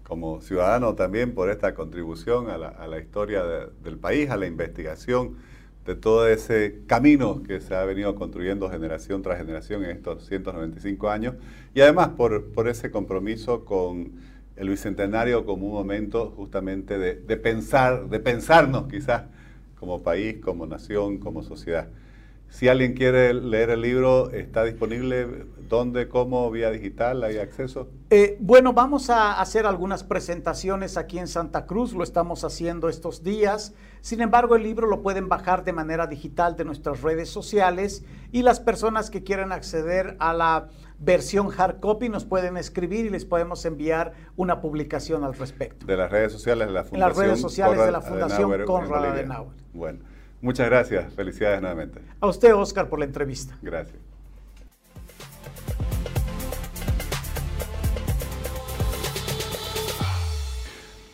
como 0.07 0.39
ciudadano 0.41 0.93
también 0.93 1.33
por 1.33 1.49
esta 1.49 1.73
contribución 1.73 2.47
a 2.49 2.57
la, 2.59 2.99
historia 2.99 3.43
del 3.83 3.97
país, 3.97 4.29
a 4.29 4.37
la 4.37 4.45
investigación 4.45 5.37
de 5.85 5.95
todo 5.95 6.27
ese 6.27 6.81
camino 6.87 7.43
que 7.43 7.61
se 7.61 7.75
ha 7.75 7.85
venido 7.85 8.15
construyendo 8.15 8.69
generación 8.69 9.21
tras 9.21 9.37
generación 9.37 9.83
en 9.83 9.91
estos 9.91 10.25
195 10.25 11.09
años 11.09 11.35
y 11.75 11.81
además 11.81 12.09
por, 12.09 12.51
por 12.51 12.67
ese 12.67 12.89
compromiso 12.89 13.65
con 13.65 14.13
el 14.55 14.69
Bicentenario 14.69 15.45
como 15.45 15.67
un 15.67 15.73
momento 15.73 16.33
justamente 16.35 16.97
de, 16.97 17.15
de, 17.15 17.37
pensar, 17.37 18.09
de 18.09 18.19
pensarnos 18.19 18.87
quizás 18.87 19.23
como 19.79 20.01
país, 20.01 20.37
como 20.41 20.65
nación, 20.65 21.19
como 21.19 21.43
sociedad. 21.43 21.89
Si 22.49 22.67
alguien 22.69 22.93
quiere 22.93 23.33
leer 23.33 23.69
el 23.69 23.81
libro, 23.81 24.31
¿está 24.31 24.63
disponible? 24.63 25.45
¿Dónde? 25.67 26.07
¿Cómo? 26.07 26.49
¿Vía 26.51 26.71
digital? 26.71 27.23
¿Hay 27.23 27.37
acceso? 27.37 27.89
Eh, 28.11 28.37
bueno, 28.39 28.71
vamos 28.71 29.09
a 29.09 29.41
hacer 29.41 29.65
algunas 29.65 30.03
presentaciones 30.03 30.95
aquí 30.95 31.19
en 31.19 31.27
Santa 31.27 31.65
Cruz, 31.65 31.93
lo 31.93 32.03
estamos 32.03 32.43
haciendo 32.43 32.87
estos 32.87 33.23
días. 33.23 33.73
Sin 34.01 34.21
embargo, 34.21 34.55
el 34.55 34.63
libro 34.63 34.87
lo 34.87 35.01
pueden 35.01 35.27
bajar 35.27 35.63
de 35.63 35.73
manera 35.73 36.07
digital 36.07 36.55
de 36.55 36.65
nuestras 36.65 37.01
redes 37.01 37.29
sociales 37.29 38.05
y 38.31 38.43
las 38.43 38.59
personas 38.59 39.09
que 39.09 39.23
quieran 39.23 39.51
acceder 39.51 40.15
a 40.19 40.33
la 40.33 40.69
versión 40.99 41.49
hard 41.57 41.79
copy 41.79 42.09
nos 42.09 42.25
pueden 42.25 42.57
escribir 42.57 43.05
y 43.05 43.09
les 43.09 43.25
podemos 43.25 43.65
enviar 43.65 44.13
una 44.37 44.61
publicación 44.61 45.23
al 45.23 45.33
respecto. 45.33 45.85
De 45.85 45.97
las 45.97 46.11
redes 46.11 46.31
sociales 46.31 46.67
de 46.67 46.73
la 46.73 46.83
Fundación. 46.83 47.01
En 47.01 47.09
las 47.09 47.17
redes 47.17 47.41
sociales 47.41 47.85
de 47.85 47.91
la 47.91 48.01
Fundación 48.01 48.65
Conrad 48.65 49.05
Adenauer. 49.05 49.55
Bueno. 49.73 50.14
Muchas 50.41 50.67
gracias. 50.67 51.13
Felicidades 51.13 51.61
nuevamente. 51.61 51.99
A 52.19 52.27
usted, 52.27 52.53
Oscar, 52.55 52.89
por 52.89 52.99
la 52.99 53.05
entrevista. 53.05 53.57
Gracias. 53.61 53.97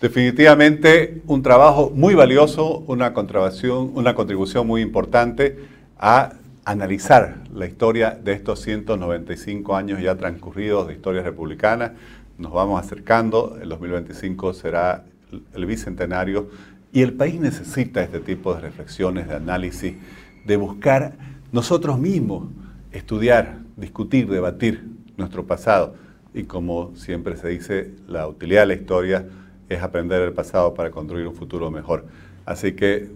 Definitivamente 0.02 1.22
un 1.28 1.44
trabajo 1.44 1.92
muy 1.94 2.16
valioso, 2.16 2.80
una 2.88 3.14
contribución, 3.14 3.92
una 3.94 4.16
contribución 4.16 4.66
muy 4.66 4.82
importante 4.82 5.60
a 6.00 6.34
analizar 6.66 7.36
la 7.54 7.68
historia 7.68 8.18
de 8.20 8.34
estos 8.34 8.62
195 8.62 9.76
años 9.76 10.02
ya 10.02 10.16
transcurridos 10.16 10.88
de 10.88 10.94
historia 10.94 11.22
republicana. 11.22 11.94
Nos 12.40 12.52
vamos 12.52 12.84
acercando, 12.84 13.60
el 13.62 13.70
2025 13.70 14.54
será 14.56 15.04
el 15.54 15.66
bicentenario 15.68 16.50
y 16.94 17.02
el 17.02 17.14
país 17.14 17.40
necesita 17.40 18.04
este 18.04 18.20
tipo 18.20 18.54
de 18.54 18.62
reflexiones, 18.62 19.28
de 19.28 19.36
análisis, 19.36 19.96
de 20.46 20.58
buscar 20.58 21.14
nosotros 21.52 22.00
mismos 22.00 22.50
estudiar, 22.92 23.60
discutir, 23.78 24.30
debatir 24.30 24.84
nuestro 25.18 25.46
pasado. 25.46 25.96
Y 26.34 26.44
como 26.44 26.96
siempre 26.96 27.38
se 27.38 27.50
dice, 27.50 27.92
la 28.08 28.28
utilidad 28.28 28.62
de 28.62 28.68
la 28.68 28.74
historia 28.74 29.26
es 29.70 29.82
aprender 29.82 30.22
el 30.22 30.34
pasado 30.34 30.74
para 30.74 30.92
construir 30.92 31.28
un 31.28 31.36
futuro 31.36 31.72
mejor. 31.72 32.06
Así 32.46 32.74
que 32.74 33.10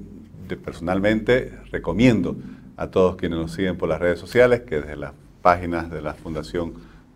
personalmente 0.63 1.51
recomiendo 1.71 2.35
a 2.77 2.87
todos 2.87 3.15
quienes 3.15 3.39
nos 3.39 3.51
siguen 3.51 3.77
por 3.77 3.89
las 3.89 3.99
redes 3.99 4.19
sociales 4.19 4.61
que 4.61 4.81
desde 4.81 4.95
las 4.95 5.13
páginas 5.41 5.89
de 5.89 6.01
la 6.01 6.13
Fundación 6.13 6.73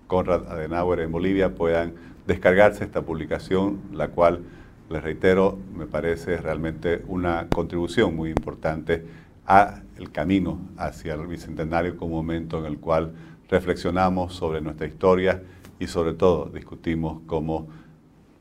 Conrad 0.08 0.48
Adenauer 0.48 1.02
en 1.02 1.12
Bolivia 1.12 1.54
puedan 1.54 1.94
descargarse 2.28 2.84
esta 2.84 3.02
publicación, 3.02 3.80
la 3.94 4.10
cual 4.10 4.42
les 4.90 5.04
reitero, 5.04 5.58
me 5.76 5.86
parece 5.86 6.38
realmente 6.38 7.04
una 7.08 7.48
contribución 7.50 8.16
muy 8.16 8.30
importante 8.30 9.06
a 9.46 9.82
el 9.98 10.12
camino 10.12 10.60
hacia 10.78 11.14
el 11.14 11.28
Bicentenario 11.28 11.98
como 11.98 12.16
momento 12.16 12.60
en 12.60 12.66
el 12.66 12.80
cual 12.80 13.14
reflexionamos 13.50 14.34
sobre 14.34 14.62
nuestra 14.62 14.88
historia 14.88 15.44
y 15.80 15.88
sobre 15.88 16.14
todo 16.14 16.46
discutimos 16.46 17.22
cómo 17.26 17.68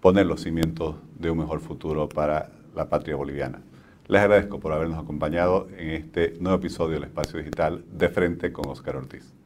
poner 0.00 0.26
los 0.26 0.42
cimientos 0.42 0.96
de 1.18 1.30
un 1.30 1.38
mejor 1.38 1.60
futuro 1.60 2.08
para 2.08 2.50
la 2.74 2.88
patria 2.88 3.16
boliviana. 3.16 3.60
Les 4.06 4.22
agradezco 4.22 4.58
por 4.58 4.72
habernos 4.72 4.98
acompañado 4.98 5.68
en 5.76 5.90
este 5.90 6.34
nuevo 6.40 6.58
episodio 6.58 6.94
del 6.94 7.04
Espacio 7.04 7.38
Digital 7.38 7.84
de 7.92 8.08
Frente 8.08 8.52
con 8.52 8.68
Oscar 8.70 8.96
Ortiz. 8.96 9.37